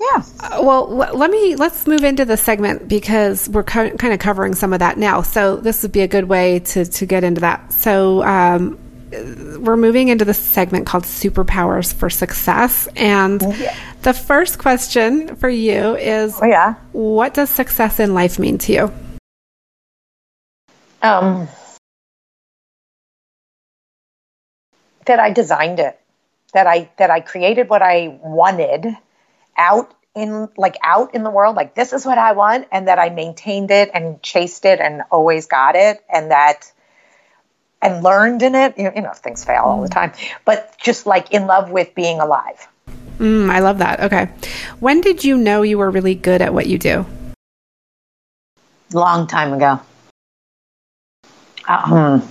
[0.00, 0.22] Yeah.
[0.40, 4.54] Uh, well, let me let's move into the segment because we're co- kind of covering
[4.54, 5.22] some of that now.
[5.22, 7.72] So this would be a good way to to get into that.
[7.72, 8.78] So um,
[9.10, 12.88] we're moving into this segment called Superpowers for Success.
[12.96, 13.40] And
[14.02, 16.74] the first question for you is Oh, yeah.
[16.92, 18.92] What does success in life mean to you?
[21.00, 21.48] Um,
[25.06, 25.98] that I designed it,
[26.52, 28.96] that I that I created what I wanted
[29.56, 32.98] out in like out in the world, like this is what I want, and that
[32.98, 36.72] I maintained it and chased it and always got it, and that
[37.80, 38.78] and learned in it.
[38.78, 40.12] You know, things fail all the time,
[40.44, 42.68] but just like in love with being alive.
[43.18, 44.00] Mm, I love that.
[44.00, 44.28] Okay.
[44.78, 47.04] When did you know you were really good at what you do?
[48.92, 49.80] Long time ago.
[51.66, 52.26] Um,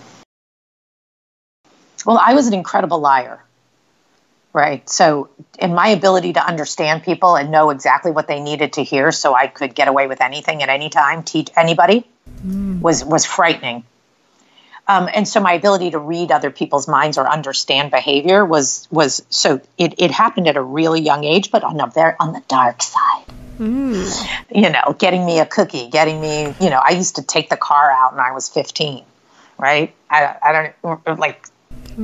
[2.05, 3.43] well, I was an incredible liar,
[4.51, 4.89] right?
[4.89, 5.29] So,
[5.59, 9.35] in my ability to understand people and know exactly what they needed to hear, so
[9.35, 12.07] I could get away with anything at any time, teach anybody,
[12.81, 13.83] was was frightening.
[14.89, 19.25] Um, and so, my ability to read other people's minds or understand behavior was was
[19.29, 22.41] so it, it happened at a really young age, but on a very on the
[22.47, 23.25] dark side
[23.59, 27.57] you know, getting me a cookie, getting me, you know, I used to take the
[27.57, 29.03] car out when I was 15,
[29.57, 29.95] right?
[30.09, 31.47] I, I don't like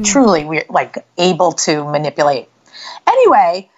[0.04, 2.50] truly we're like able to manipulate.
[3.08, 3.70] Anyway,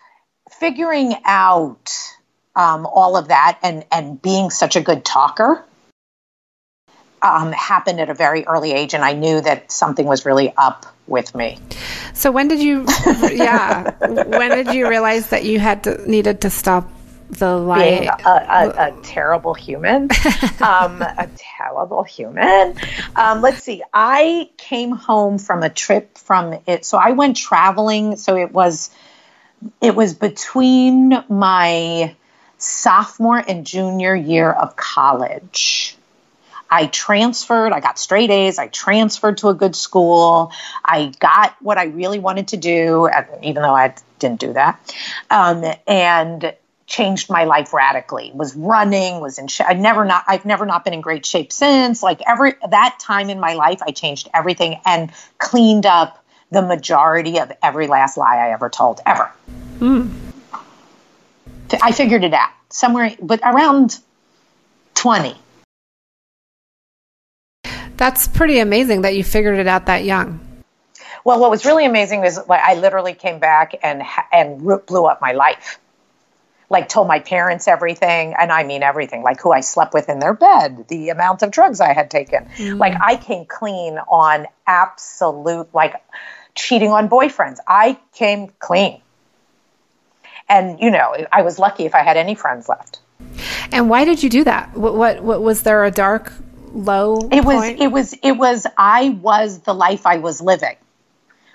[0.60, 1.93] figuring out
[2.56, 5.64] um, all of that and and being such a good talker
[7.22, 10.86] um, happened at a very early age, and I knew that something was really up
[11.07, 11.59] with me.
[12.13, 12.86] So when did you
[13.32, 16.89] yeah, when did you realize that you had to needed to stop
[17.30, 18.18] the being lie?
[18.26, 20.03] a, a, a terrible human,
[20.61, 22.76] um, a terrible human.
[23.16, 23.84] Um, let's see.
[23.93, 28.18] I came home from a trip from it, so I went traveling.
[28.18, 28.91] So it was,
[29.82, 32.16] it was between my
[32.57, 35.95] sophomore and junior year of college.
[36.76, 40.52] I transferred, I got straight A's, I transferred to a good school.
[40.84, 43.10] I got what I really wanted to do,
[43.42, 44.78] even though I didn't do that.
[45.32, 46.54] Um, and
[46.86, 48.34] changed my life radically.
[48.34, 49.68] Was running, was in shape.
[49.70, 52.04] I never not I've never not been in great shape since.
[52.04, 57.40] Like every that time in my life I changed everything and cleaned up the majority
[57.40, 59.32] of every last lie I ever told ever.
[61.82, 63.98] I figured it out somewhere but around
[64.96, 65.36] 20.
[67.98, 70.39] That's pretty amazing that you figured it out that young.
[71.24, 75.22] Well, what was really amazing is like I literally came back and and blew up
[75.22, 75.80] my life.
[76.70, 80.20] Like told my parents everything, and I mean everything, like who I slept with in
[80.20, 82.46] their bed, the amount of drugs I had taken.
[82.58, 82.80] Mm.
[82.80, 85.96] Like I came clean on absolute like
[86.56, 87.58] cheating on boyfriends.
[87.68, 89.02] I came clean.
[90.50, 93.00] And you know, I was lucky if I had any friends left.
[93.72, 94.76] And why did you do that?
[94.76, 96.34] What what, what was there a dark
[96.76, 97.80] low It was point?
[97.80, 100.76] it was it was I was the life I was living.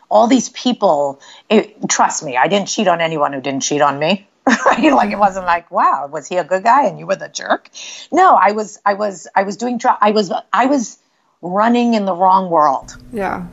[0.09, 3.99] All these people, it, trust me, I didn't cheat on anyone who didn't cheat on
[3.99, 4.27] me.
[4.67, 4.93] Right?
[4.93, 7.71] like it wasn't like, wow, was he a good guy and you were the jerk?
[8.11, 10.99] No, I was I was I was doing I was I was
[11.43, 13.47] running in the wrong world yeah.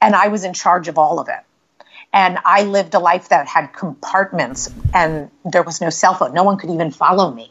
[0.00, 1.40] and I was in charge of all of it.
[2.12, 6.32] And I lived a life that had compartments and there was no cell phone.
[6.32, 7.50] No one could even follow me.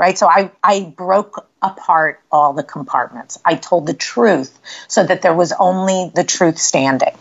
[0.00, 0.16] Right.
[0.16, 3.38] So I, I broke apart all the compartments.
[3.44, 7.14] I told the truth so that there was only the truth standing.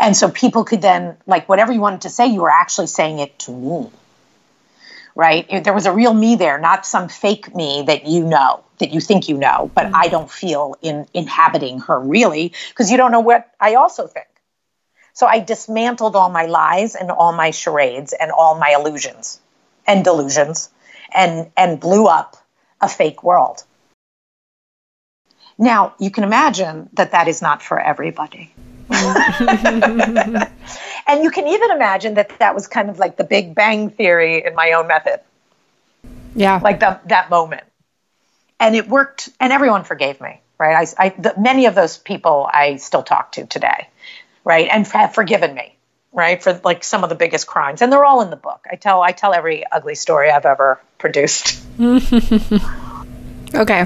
[0.00, 3.20] And so people could then, like, whatever you wanted to say, you were actually saying
[3.20, 3.88] it to me.
[5.14, 5.62] Right.
[5.62, 8.98] There was a real me there, not some fake me that you know, that you
[8.98, 10.10] think you know, but I mm-hmm.
[10.10, 14.26] don't feel in inhabiting her really, because you don't know what I also think.
[15.12, 19.40] So I dismantled all my lies and all my charades and all my illusions
[19.86, 20.68] and delusions
[21.14, 22.36] and and blew up
[22.80, 23.64] a fake world.
[25.58, 28.54] Now, you can imagine that that is not for everybody.
[28.90, 30.48] and
[31.22, 34.54] you can even imagine that that was kind of like the big bang theory in
[34.54, 35.20] my own method,
[36.34, 36.60] Yeah.
[36.62, 37.62] like the, that moment.
[38.58, 40.92] And it worked, and everyone forgave me, right?
[40.98, 43.88] I, I the, many of those people I still talk to today,
[44.44, 44.68] right?
[44.70, 45.76] And have forgiven me,
[46.12, 46.42] right?
[46.42, 47.82] For like some of the biggest crimes.
[47.82, 48.66] And they're all in the book.
[48.70, 51.60] I tell, I tell every ugly story I've ever produced.
[53.54, 53.80] Okay.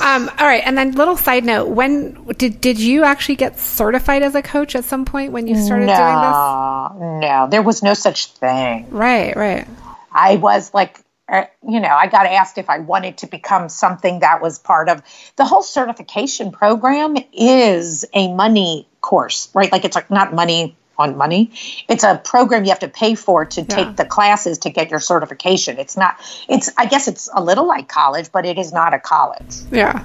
[0.00, 4.22] Um, all right, and then little side note: when did did you actually get certified
[4.22, 7.94] as a coach at some point when you started doing this no, there was no
[7.94, 8.90] such thing.
[8.90, 9.66] Right, right.
[10.12, 14.20] I was like, uh, you know, I got asked if I wanted to become something
[14.20, 15.02] that was part of
[15.36, 19.70] the whole certification program is a money course, right?
[19.72, 21.50] Like it's like not money on money.
[21.88, 25.00] It's a program you have to pay for to take the classes to get your
[25.00, 25.78] certification.
[25.78, 26.18] It's not,
[26.48, 30.04] it's, I guess it's a little like college, but it is not a college, Yeah.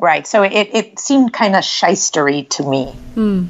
[0.00, 0.26] Right.
[0.26, 2.92] So it, it seemed kind of shystery to me.
[3.14, 3.46] Hmm.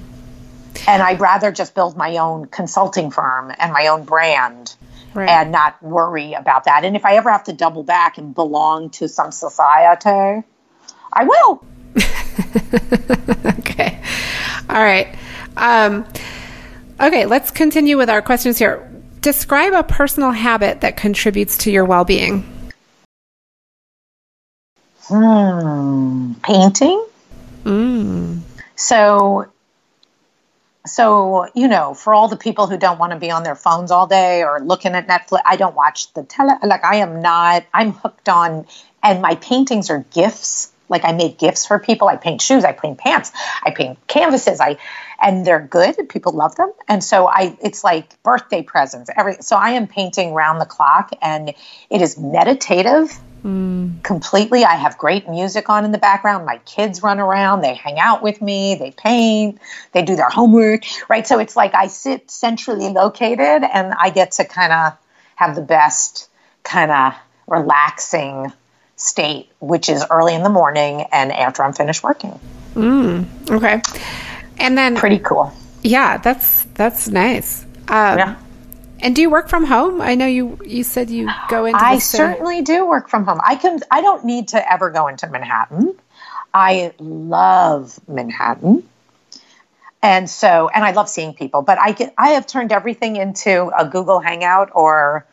[0.88, 4.74] And I'd rather just build my own consulting firm and my own brand
[5.14, 5.28] Right.
[5.28, 6.84] and not worry about that.
[6.84, 10.44] And if I ever have to double back and belong to some society,
[11.12, 11.64] I will.
[13.58, 14.00] okay.
[14.68, 15.16] All right.
[15.56, 16.06] Um,
[17.00, 18.90] okay, let's continue with our questions here.
[19.20, 22.44] Describe a personal habit that contributes to your well being.
[25.02, 26.34] Hmm.
[26.42, 27.04] Painting.
[27.64, 28.40] Mm.
[28.76, 29.50] So,
[30.86, 33.90] so you know, for all the people who don't want to be on their phones
[33.90, 36.54] all day or looking at Netflix, I don't watch the tele.
[36.62, 37.64] Like I am not.
[37.74, 38.66] I'm hooked on,
[39.02, 40.72] and my paintings are gifts.
[40.90, 42.08] Like I make gifts for people.
[42.08, 42.64] I paint shoes.
[42.64, 43.32] I paint pants.
[43.64, 44.60] I paint canvases.
[44.60, 44.76] I,
[45.22, 45.98] and they're good.
[45.98, 46.72] And People love them.
[46.88, 49.10] And so I, it's like birthday presents.
[49.16, 51.50] Every so I am painting round the clock, and
[51.88, 53.12] it is meditative
[53.42, 53.98] hmm.
[54.02, 54.64] completely.
[54.64, 56.46] I have great music on in the background.
[56.46, 59.60] My kids run around, they hang out with me, they paint,
[59.92, 61.26] they do their homework, right?
[61.26, 64.92] So it's like I sit centrally located and I get to kind of
[65.36, 66.28] have the best
[66.62, 67.14] kind of
[67.46, 68.52] relaxing
[69.00, 72.38] state, which is early in the morning and after I'm finished working.
[72.76, 73.82] Okay.
[74.58, 75.52] And then, Pretty cool.
[75.82, 77.64] yeah, that's that's nice.
[77.88, 78.36] Um, Yeah.
[79.02, 80.02] And do you work from home?
[80.02, 81.82] I know you you said you go into.
[81.82, 82.18] I city.
[82.22, 83.40] certainly do work from home.
[83.42, 83.80] I can.
[83.90, 85.94] I don't need to ever go into Manhattan.
[86.52, 88.82] I love Manhattan,
[90.02, 91.62] and so and I love seeing people.
[91.62, 92.12] But I get.
[92.18, 95.24] I have turned everything into a Google Hangout or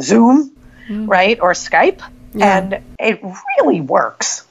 [0.00, 0.50] Zoom,
[0.90, 2.00] right, or Skype,
[2.34, 2.58] Yeah.
[2.58, 4.44] and it really works.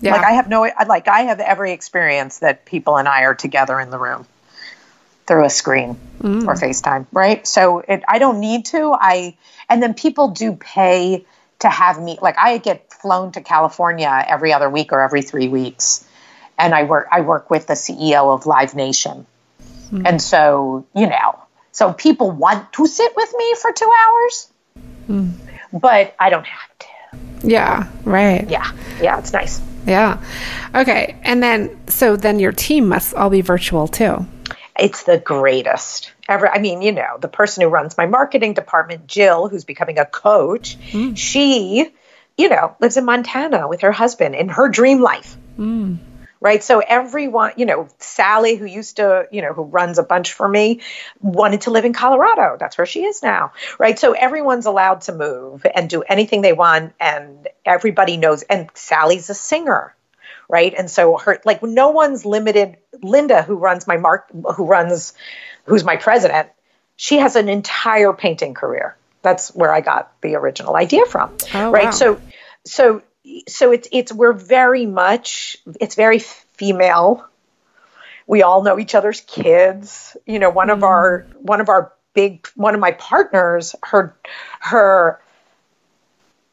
[0.00, 0.12] Yeah.
[0.12, 0.62] Like I have no.
[0.62, 4.26] Like I have every experience that people and I are together in the room
[5.26, 6.46] through a screen mm.
[6.46, 7.46] or FaceTime, right?
[7.46, 8.92] So it, I don't need to.
[8.92, 9.36] I
[9.68, 11.24] and then people do pay
[11.60, 12.18] to have me.
[12.20, 16.06] Like I get flown to California every other week or every three weeks,
[16.58, 17.08] and I work.
[17.10, 19.26] I work with the CEO of Live Nation,
[19.90, 20.02] mm.
[20.06, 21.38] and so you know,
[21.72, 24.52] so people want to sit with me for two hours,
[25.08, 25.32] mm.
[25.74, 26.86] But I don't have to.
[27.42, 27.88] yeah.
[28.04, 28.48] Right.
[28.48, 28.70] Yeah,
[29.02, 29.60] yeah, it's nice.
[29.86, 30.22] Yeah.
[30.74, 31.16] Okay.
[31.22, 34.26] And then, so then your team must all be virtual too.
[34.78, 36.48] It's the greatest ever.
[36.48, 40.06] I mean, you know, the person who runs my marketing department, Jill, who's becoming a
[40.06, 41.16] coach, mm.
[41.16, 41.92] she,
[42.36, 45.36] you know, lives in Montana with her husband in her dream life.
[45.58, 45.98] Mm.
[46.44, 46.62] Right.
[46.62, 50.46] So everyone, you know, Sally, who used to, you know, who runs a bunch for
[50.46, 50.82] me,
[51.22, 52.58] wanted to live in Colorado.
[52.60, 53.52] That's where she is now.
[53.78, 53.98] Right.
[53.98, 56.92] So everyone's allowed to move and do anything they want.
[57.00, 58.42] And everybody knows.
[58.42, 59.94] And Sally's a singer
[60.46, 65.14] right and so her like no one's limited linda who runs my mark who runs
[65.64, 66.50] who's my president
[66.96, 71.70] she has an entire painting career that's where i got the original idea from Oh,
[71.70, 71.90] right wow.
[71.92, 72.20] so
[72.66, 73.02] so
[73.48, 77.26] so it's it's we're very much it's very female.
[78.26, 80.16] We all know each other's kids.
[80.26, 80.84] You know one of mm-hmm.
[80.84, 84.16] our one of our big one of my partners her
[84.60, 85.20] her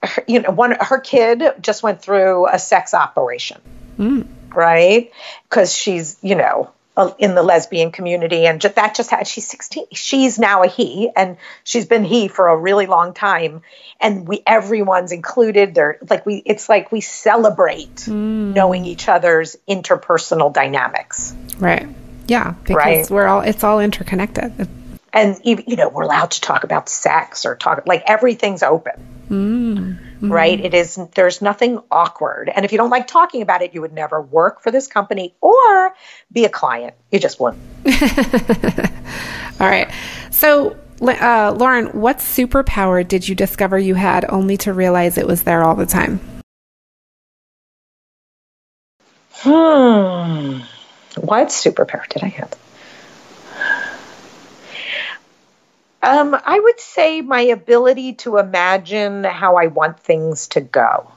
[0.03, 3.61] her- you know one her kid just went through a sex operation.
[3.97, 4.27] Mm.
[4.53, 5.11] Right?
[5.43, 6.71] Because she's you know
[7.17, 11.09] in the lesbian community and just, that just had she's 16 she's now a he
[11.15, 13.61] and she's been he for a really long time
[13.99, 18.53] and we everyone's included they're like we it's like we celebrate mm.
[18.53, 21.87] knowing each other's interpersonal dynamics Right.
[22.27, 22.55] Yeah.
[22.63, 23.09] Because Right.
[23.09, 24.67] we're all, it's all interconnected.
[25.13, 28.93] And even you know we're allowed to talk about sex or talk like everything's open.
[30.29, 30.59] Right?
[30.59, 32.51] It is there's nothing awkward.
[32.53, 35.35] And if you don't like talking about it you would never work for this company
[35.41, 35.95] or
[36.31, 36.95] be a client.
[37.11, 37.61] You just wouldn't.
[39.59, 39.91] All right.
[40.31, 45.43] So, uh, Lauren, what superpower did you discover you had only to realize it was
[45.43, 46.19] there all the time?
[49.43, 50.59] hmm.
[51.19, 52.53] What superpower did i have
[56.03, 61.11] um, I would say my ability to imagine how I want things to go,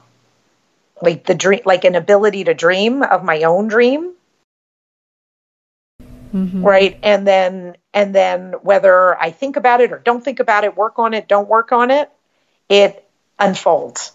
[1.01, 4.13] like the dream, like an ability to dream of my own dream,
[6.61, 6.99] right?
[7.03, 10.99] And then, and then whether I think about it or don't think about it, work
[10.99, 12.11] on it, don't work on it,
[12.69, 13.07] it
[13.39, 14.11] unfolds.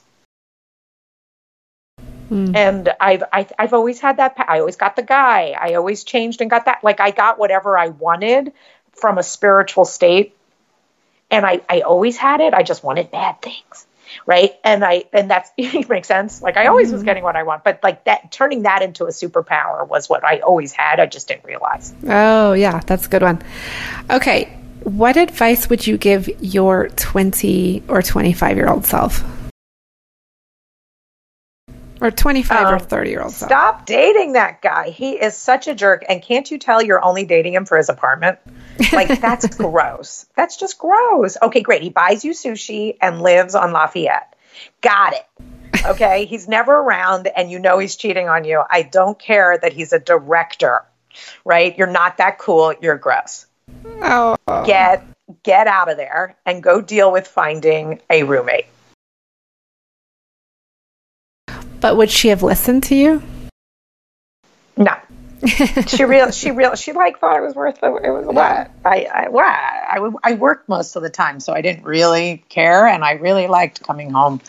[2.54, 4.36] And I've I, I've always had that.
[4.36, 5.56] pa- I always got the guy.
[5.58, 6.82] I always changed and got that.
[6.84, 8.52] Like I got whatever I wanted
[8.92, 10.36] from a spiritual state
[11.30, 12.54] and I, I always had it.
[12.54, 13.86] I just wanted bad things.
[14.26, 14.52] Right.
[14.64, 16.42] And I, and that's, it makes sense.
[16.42, 17.06] Like I always was mm-hmm.
[17.06, 20.38] getting what I want, but like that, turning that into a superpower was what I
[20.40, 21.00] always had.
[21.00, 21.94] I just didn't realize.
[22.06, 23.42] Oh, yeah, that's a good one.
[24.10, 24.56] Okay.
[24.82, 29.22] What advice would you give your 20 or 25 year old self?
[32.00, 33.32] Or 25 or Um, 30 year old.
[33.32, 34.90] Stop dating that guy.
[34.90, 36.04] He is such a jerk.
[36.08, 38.38] And can't you tell you're only dating him for his apartment?
[38.92, 40.26] Like, that's gross.
[40.34, 41.36] That's just gross.
[41.42, 41.82] Okay, great.
[41.82, 44.34] He buys you sushi and lives on Lafayette.
[44.80, 45.84] Got it.
[45.84, 46.24] Okay.
[46.30, 48.62] he's never around and you know he's cheating on you.
[48.68, 50.84] I don't care that he's a director,
[51.44, 51.76] right?
[51.76, 52.74] You're not that cool.
[52.80, 53.46] You're gross.
[53.84, 54.36] Oh.
[54.66, 55.06] Get
[55.44, 58.66] get out of there and go deal with finding a roommate.
[61.80, 63.22] But would she have listened to you?
[64.76, 64.94] No.
[65.86, 69.06] she real she real she like thought it was worth the it was what I
[69.06, 69.28] I
[69.90, 73.12] I, w- I worked most of the time so I didn't really care and I
[73.12, 74.42] really liked coming home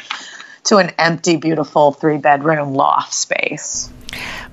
[0.65, 3.89] to an empty beautiful three bedroom loft space.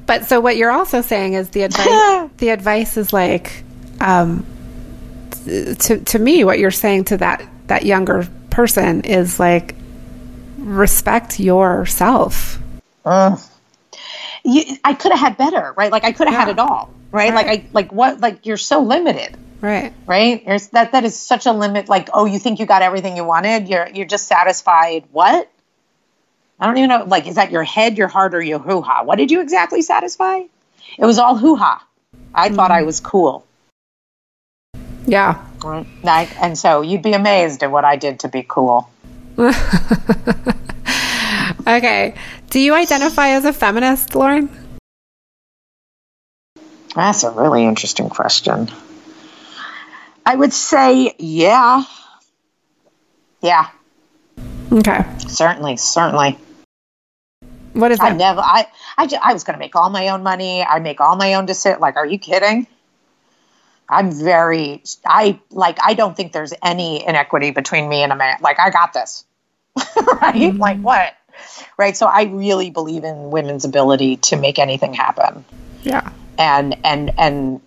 [0.07, 3.65] But so what you're also saying is the advice the advice is like
[4.01, 4.47] um
[5.45, 9.75] to to me what you're saying to that that younger person is like
[10.59, 12.61] respect yourself.
[13.05, 13.39] Ugh.
[14.45, 15.91] You, I could have had better, right?
[15.91, 17.35] Like I could have had it all, right?
[17.35, 19.37] Like I like what like you're so limited.
[19.61, 19.93] Right.
[20.07, 20.45] right?
[20.47, 21.89] There's that that is such a limit.
[21.89, 23.69] Like, oh, you think you got everything you wanted?
[23.69, 25.05] You're you're just satisfied.
[25.11, 25.51] What?
[26.61, 27.05] I don't even know.
[27.05, 29.03] Like, is that your head, your heart, or your hoo ha?
[29.03, 30.43] What did you exactly satisfy?
[30.97, 31.85] It was all hoo ha.
[32.35, 32.57] I mm-hmm.
[32.57, 33.47] thought I was cool,
[35.07, 35.45] Yeah.
[35.63, 36.29] right?
[36.41, 38.89] And so you'd be amazed at what I did to be cool.
[41.69, 42.15] Okay.
[42.49, 44.49] Do you identify as a feminist, Lauren?
[46.95, 48.69] That's a really interesting question.
[50.25, 51.85] I would say, yeah,
[53.43, 53.69] yeah,
[54.73, 55.05] Okay.
[55.19, 56.39] certainly, certainly.
[57.73, 58.17] What is I that?
[58.17, 58.41] never.
[58.41, 58.67] I
[58.97, 60.63] I, I was going to make all my own money.
[60.63, 61.81] I make all my own decisions.
[61.81, 62.67] Like, are you kidding?
[63.89, 64.83] I'm very.
[65.07, 65.79] I like.
[65.83, 68.39] I don't think there's any inequity between me and a man.
[68.41, 69.25] Like, I got this.
[70.21, 70.55] right?
[70.55, 70.83] Like mm.
[70.83, 71.15] what?
[71.77, 71.97] Right.
[71.97, 75.45] So I really believe in women's ability to make anything happen.
[75.83, 76.13] yeah.
[76.39, 77.61] And and and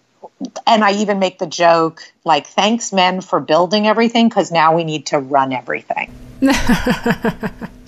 [0.66, 4.84] and I even make the joke like, thanks men for building everything because now we
[4.84, 6.12] need to run everything.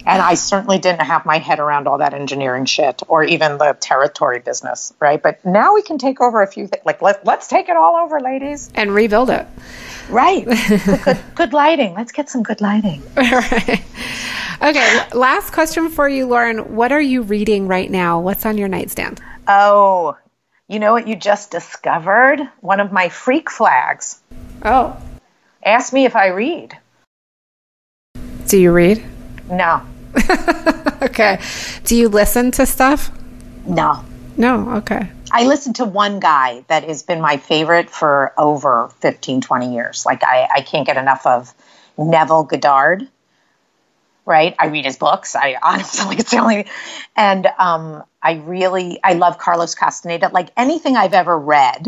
[0.05, 3.77] And I certainly didn't have my head around all that engineering shit or even the
[3.79, 5.21] territory business, right?
[5.21, 6.86] But now we can take over a few things.
[6.86, 8.69] Like, let, let's take it all over, ladies.
[8.75, 9.47] And rebuild it.
[10.10, 10.45] Right.
[11.04, 11.93] good, good lighting.
[11.93, 13.01] Let's get some good lighting.
[13.16, 13.84] right.
[14.62, 14.99] Okay.
[15.14, 16.76] Last question for you, Lauren.
[16.76, 18.20] What are you reading right now?
[18.20, 19.22] What's on your nightstand?
[19.47, 20.18] Oh,
[20.68, 22.39] you know what you just discovered?
[22.62, 24.20] One of my freak flags.
[24.64, 24.95] Oh.
[25.66, 26.78] Ask me if I read.
[28.47, 29.04] Do you read?
[29.49, 29.82] No,
[31.01, 31.39] Okay.
[31.84, 33.12] Do you listen to stuff?
[33.66, 34.04] no.
[34.36, 34.70] No.
[34.78, 35.10] Okay.
[35.34, 40.05] I listen to one guy that has been my favorite for over 15, 20 years.
[40.05, 41.51] Like, I, I can't get enough of
[41.97, 43.07] Neville Goddard,
[44.27, 44.55] right?
[44.59, 45.36] I read his books.
[45.36, 46.67] I honestly, it's the only,
[47.15, 50.29] and um, I really, I love Carlos Castaneda.
[50.31, 51.88] Like, anything I've ever read,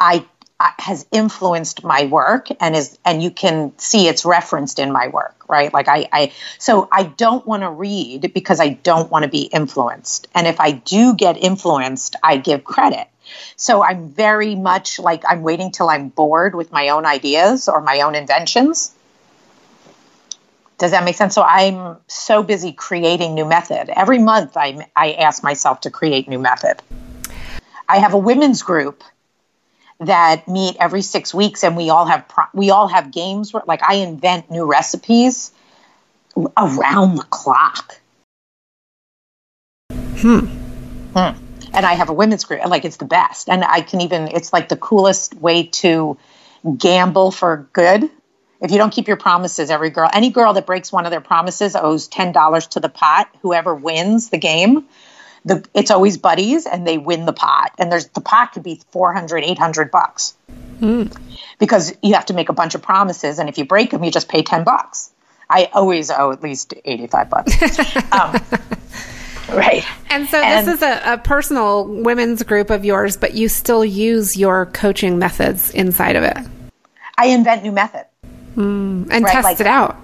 [0.00, 0.33] I, I
[0.64, 5.08] Uh, has influenced my work and is and you can see it's referenced in my
[5.08, 5.74] work right?
[5.74, 9.42] Like i i so i don't want to read because i don't want to be
[9.42, 10.26] influenced.
[10.34, 13.06] And if i do get influenced i give credit.
[13.56, 17.82] So i'm very much like i'm waiting till i'm bored with my own ideas or
[17.82, 18.94] my own inventions.
[20.78, 21.34] Does that make sense?
[21.34, 23.90] So i'm so busy creating new method.
[23.90, 26.80] Every month i i ask myself to create new method.
[27.86, 29.04] I have a women's group
[30.00, 33.62] that meet every six weeks and we all have pro- we all have games where
[33.66, 35.52] like i invent new recipes
[36.56, 38.00] around the clock.
[40.16, 40.46] Hmm.
[41.14, 43.48] and i have a women's group like it's the best.
[43.48, 46.18] And i can even it's like the coolest way to
[46.78, 48.10] gamble for good.
[48.60, 51.20] If you don't keep your promises every girl any girl that breaks one of their
[51.20, 53.28] promises owes $10 to the pot.
[53.42, 54.88] Whoever wins the game
[55.44, 57.72] the it's always buddies and they win the pot.
[57.78, 60.34] And there's the pot could be 400 800 bucks.
[61.58, 64.10] Because you have to make a bunch of promises and if you break them you
[64.10, 65.10] just pay 10 bucks.
[65.48, 67.52] I always owe at least 85 bucks.
[68.12, 68.40] Um,
[69.56, 69.84] right.
[70.10, 73.84] And so And- this is a, a personal women's group of yours, but you still
[73.84, 76.36] use your coaching methods inside of it.
[77.18, 78.06] I invent new method
[78.56, 79.96] and Right, test like- it out.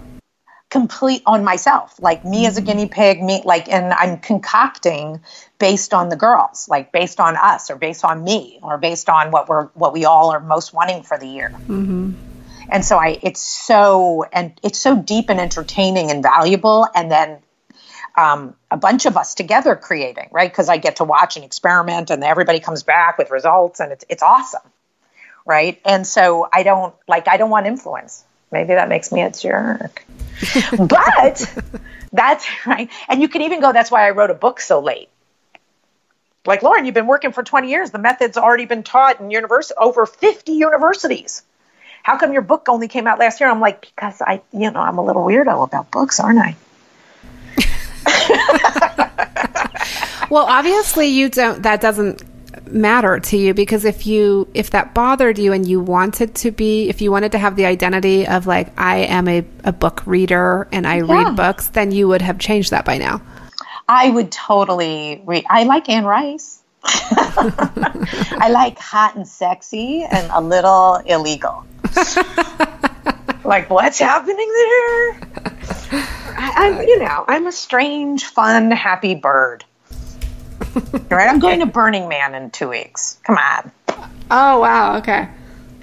[0.71, 1.97] Complete on myself.
[2.01, 5.21] Like me as a guinea pig me like and i'm concocting
[5.59, 9.31] based on the girls like based on us or based on me or based on
[9.33, 11.53] what we're what we all are most wanting for the year.
[12.71, 17.39] And so i it's so and it's so deep and entertaining and valuable and then
[18.17, 20.51] um, a bunch of us together creating right?
[20.51, 24.05] Because i get to watch and experiment and everybody comes back with results and it's
[24.09, 24.63] it's awesome
[25.45, 25.81] right?
[25.85, 30.05] And so i don't like i don't want influence maybe that makes me a jerk.
[30.77, 31.55] but
[32.13, 32.91] that's right.
[33.09, 35.09] And you can even go, that's why I wrote a book so late.
[36.47, 37.91] Like, Lauren, you've been working for 20 years.
[37.91, 41.43] The method's already been taught in university, over 50 universities.
[42.03, 43.51] How come your book only came out last year?
[43.51, 46.57] I'm like, because I, you know, I'm a little weirdo about books, aren't I?
[50.31, 52.23] well, obviously you don't, that doesn't
[52.67, 56.89] matter to you because if you if that bothered you and you wanted to be
[56.89, 60.69] if you wanted to have the identity of like I am a, a book reader
[60.73, 61.13] and I yeah.
[61.13, 63.23] read books, then you would have changed that by now.
[63.89, 66.63] I would totally read I like Anne Rice.
[66.85, 71.65] I like hot and sexy and a little illegal.
[73.45, 75.21] like what's happening there?
[76.33, 79.65] I, I'm you know, I'm a strange, fun, happy bird
[81.11, 81.29] right?
[81.29, 83.19] I'm going to Burning Man in two weeks.
[83.25, 83.73] Come on.
[84.31, 84.99] Oh, wow.
[84.99, 85.29] Okay.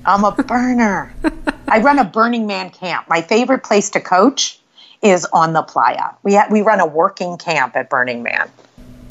[0.06, 1.14] I'm a burner.
[1.68, 3.10] I run a Burning Man camp.
[3.10, 4.60] My favorite place to coach
[5.02, 6.16] is on the playa.
[6.24, 8.50] We, ha- we run a working camp at Burning Man.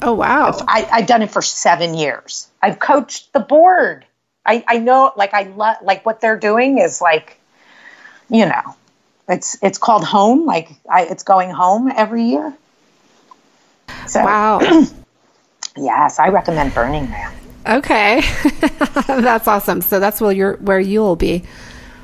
[0.01, 0.57] Oh, wow.
[0.67, 2.49] I, I've done it for seven years.
[2.61, 4.05] I've coached the board.
[4.45, 7.39] I, I know, like, I love, like, what they're doing is like,
[8.29, 8.75] you know,
[9.29, 10.45] it's it's called home.
[10.45, 12.53] Like, I, it's going home every year.
[14.07, 14.59] So, wow.
[15.77, 17.33] Yes, I recommend Burning Man.
[17.67, 18.21] Okay,
[19.07, 19.81] that's awesome.
[19.81, 21.43] So that's where you're where you'll be.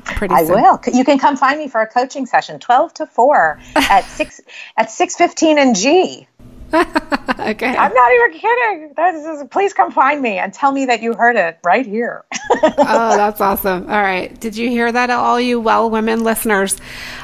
[0.04, 0.60] Pretty I soon.
[0.60, 0.78] will.
[0.92, 4.40] You can come find me for a coaching session, twelve to four at six
[4.76, 6.28] at six fifteen in G.
[6.74, 7.76] okay.
[7.76, 8.92] I'm not even kidding.
[8.96, 12.24] That is, please come find me and tell me that you heard it right here.
[12.50, 13.84] oh, that's awesome.
[13.88, 14.38] All right.
[14.40, 16.76] Did you hear that, all you well women listeners?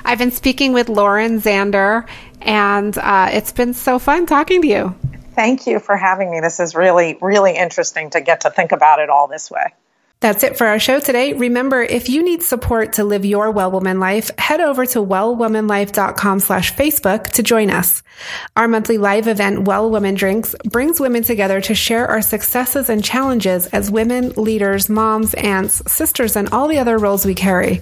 [0.05, 2.07] I've been speaking with Lauren Zander,
[2.41, 4.95] and uh, it's been so fun talking to you.
[5.41, 6.41] Thank you for having me.
[6.41, 9.73] This is really, really interesting to get to think about it all this way.
[10.21, 11.33] That's it for our show today.
[11.33, 16.41] Remember, if you need support to live your well woman life, head over to wellwomanlife.com
[16.41, 18.03] slash Facebook to join us.
[18.55, 23.03] Our monthly live event, Well Woman Drinks, brings women together to share our successes and
[23.03, 27.81] challenges as women, leaders, moms, aunts, sisters, and all the other roles we carry.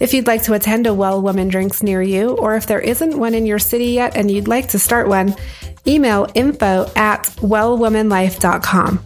[0.00, 3.18] If you'd like to attend a Well Woman Drinks near you, or if there isn't
[3.18, 5.36] one in your city yet and you'd like to start one,
[5.86, 9.04] email info at wellwomanlife.com.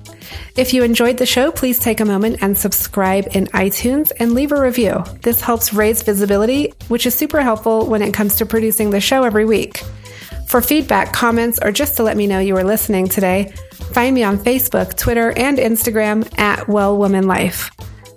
[0.56, 4.52] If you enjoyed the show, please take a moment and subscribe in iTunes and leave
[4.52, 5.05] a review.
[5.22, 9.24] This helps raise visibility, which is super helpful when it comes to producing the show
[9.24, 9.82] every week.
[10.46, 13.52] For feedback, comments, or just to let me know you were listening today,
[13.92, 17.70] find me on Facebook, Twitter, and Instagram at Well Woman Life.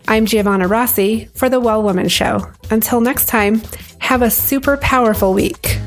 [0.07, 2.45] I'm Giovanna Rossi for The Well Woman Show.
[2.69, 3.61] Until next time,
[3.99, 5.77] have a super powerful week.